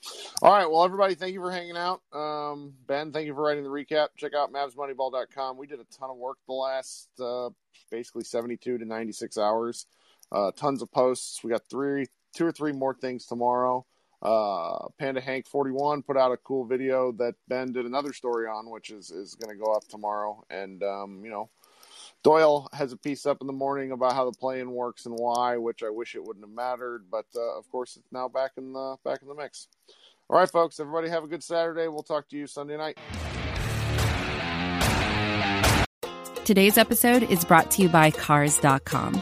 all 0.41 0.51
right, 0.53 0.69
well 0.69 0.83
everybody, 0.83 1.15
thank 1.15 1.33
you 1.33 1.41
for 1.41 1.51
hanging 1.51 1.77
out. 1.77 2.01
Um, 2.13 2.73
ben, 2.87 3.11
thank 3.11 3.27
you 3.27 3.33
for 3.33 3.41
writing 3.41 3.63
the 3.63 3.69
recap. 3.69 4.09
Check 4.17 4.33
out 4.33 4.53
MavsMoneyball.com. 4.53 5.57
We 5.57 5.67
did 5.67 5.79
a 5.79 5.85
ton 5.97 6.09
of 6.09 6.17
work 6.17 6.37
the 6.47 6.53
last 6.53 7.09
uh, 7.19 7.49
basically 7.89 8.23
72 8.23 8.77
to 8.77 8.85
96 8.85 9.37
hours. 9.37 9.85
Uh, 10.31 10.51
tons 10.55 10.81
of 10.81 10.89
posts. 10.91 11.43
We 11.43 11.49
got 11.49 11.63
three, 11.69 12.05
two 12.33 12.45
or 12.45 12.53
three 12.53 12.71
more 12.71 12.93
things 12.93 13.25
tomorrow. 13.25 13.85
Uh, 14.21 14.87
Panda 14.99 15.19
Hank 15.19 15.47
41 15.47 16.03
put 16.03 16.17
out 16.17 16.31
a 16.31 16.37
cool 16.37 16.65
video 16.65 17.11
that 17.13 17.35
Ben 17.47 17.71
did 17.71 17.85
another 17.85 18.13
story 18.13 18.47
on, 18.47 18.69
which 18.69 18.91
is, 18.91 19.09
is 19.09 19.35
going 19.35 19.55
to 19.55 19.63
go 19.63 19.71
up 19.73 19.87
tomorrow. 19.87 20.43
And, 20.49 20.83
um, 20.83 21.21
you 21.23 21.31
know, 21.31 21.49
Doyle 22.23 22.69
has 22.73 22.91
a 22.91 22.97
piece 22.97 23.25
up 23.25 23.37
in 23.41 23.47
the 23.47 23.53
morning 23.53 23.91
about 23.91 24.13
how 24.13 24.25
the 24.29 24.37
play-in 24.37 24.71
works 24.71 25.05
and 25.05 25.15
why, 25.17 25.57
which 25.57 25.81
I 25.81 25.89
wish 25.89 26.13
it 26.13 26.23
wouldn't 26.23 26.45
have 26.45 26.53
mattered, 26.53 27.05
but 27.09 27.25
uh, 27.35 27.57
of 27.57 27.67
course 27.71 27.97
it's 27.97 28.11
now 28.11 28.27
back 28.27 28.51
in 28.57 28.73
the 28.73 28.97
back 29.03 29.23
in 29.23 29.27
the 29.27 29.35
mix. 29.35 29.67
All 30.29 30.37
right, 30.37 30.49
folks, 30.49 30.79
everybody 30.79 31.09
have 31.09 31.23
a 31.23 31.27
good 31.27 31.43
Saturday. 31.43 31.87
We'll 31.87 32.03
talk 32.03 32.29
to 32.29 32.37
you 32.37 32.47
Sunday 32.47 32.77
night. 32.77 32.97
Today's 36.45 36.77
episode 36.77 37.23
is 37.23 37.43
brought 37.43 37.71
to 37.71 37.81
you 37.81 37.89
by 37.89 38.11
Cars.com. 38.11 39.21